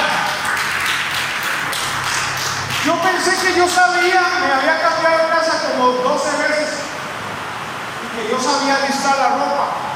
Yo 2.84 3.02
pensé 3.02 3.36
que 3.36 3.56
yo 3.56 3.68
sabía, 3.68 4.22
me 4.40 4.52
había 4.52 4.80
cambiado 4.80 5.18
de 5.18 5.28
casa 5.28 5.72
como 5.72 5.92
12 5.92 6.36
veces, 6.38 6.78
y 8.04 8.16
que 8.16 8.30
yo 8.30 8.40
sabía 8.40 8.86
listar 8.86 9.18
la 9.18 9.28
ropa. 9.30 9.87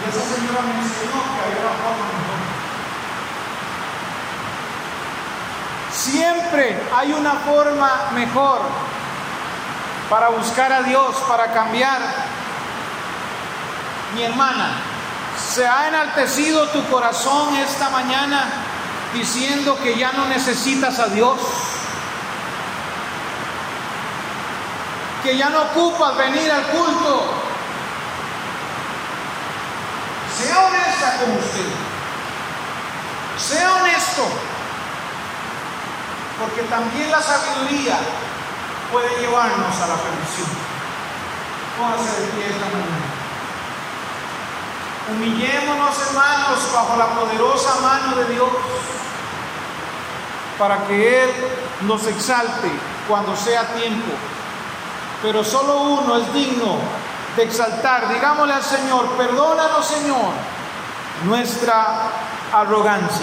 Y 0.00 0.08
esa 0.08 0.22
señora 0.34 0.62
me 0.62 0.80
enseñó 0.80 1.20
que 1.20 1.40
había 1.44 1.60
una 1.60 1.76
forma 1.82 2.04
mejor. 2.16 2.40
Siempre 5.92 6.80
hay 6.96 7.12
una 7.12 7.34
forma 7.34 8.10
mejor 8.14 8.60
para 10.08 10.28
buscar 10.30 10.72
a 10.72 10.82
Dios, 10.82 11.16
para 11.28 11.52
cambiar. 11.52 12.00
Mi 14.14 14.22
hermana, 14.24 14.72
¿se 15.38 15.66
ha 15.66 15.88
enaltecido 15.88 16.68
tu 16.68 16.84
corazón 16.86 17.54
esta 17.56 17.90
mañana 17.90 18.44
diciendo 19.12 19.78
que 19.82 19.96
ya 19.96 20.12
no 20.12 20.26
necesitas 20.26 20.98
a 20.98 21.06
Dios? 21.08 21.38
Que 25.22 25.36
ya 25.36 25.50
no 25.50 25.62
ocupas 25.62 26.16
venir 26.16 26.50
al 26.50 26.66
culto. 26.68 27.49
Sea 30.42 30.66
honesta 30.66 31.18
con 31.20 31.36
usted. 31.36 31.68
Sea 33.38 33.74
honesto. 33.74 34.24
Porque 36.40 36.62
también 36.62 37.10
la 37.10 37.20
sabiduría 37.20 37.98
puede 38.90 39.20
llevarnos 39.20 39.76
a 39.76 39.86
la 39.86 39.94
perdición. 39.96 40.48
Póngase 41.78 42.20
de 42.20 42.26
pie 42.28 42.46
esta 42.46 42.66
mañana. 42.66 43.10
Humillémonos, 45.10 45.96
hermanos, 46.06 46.72
bajo 46.72 46.96
la 46.96 47.06
poderosa 47.08 47.80
mano 47.80 48.16
de 48.16 48.24
Dios, 48.32 48.48
para 50.58 50.86
que 50.86 51.24
Él 51.24 51.30
nos 51.82 52.06
exalte 52.06 52.70
cuando 53.08 53.36
sea 53.36 53.74
tiempo. 53.74 54.12
Pero 55.22 55.44
solo 55.44 55.80
uno 55.80 56.16
es 56.18 56.32
digno 56.32 56.78
de 57.36 57.42
exaltar. 57.42 58.08
Digámosle 58.08 58.54
al 58.54 58.62
Señor, 58.62 59.16
perdónanos, 59.16 59.86
Señor, 59.86 60.32
nuestra 61.24 62.10
arrogancia. 62.52 63.10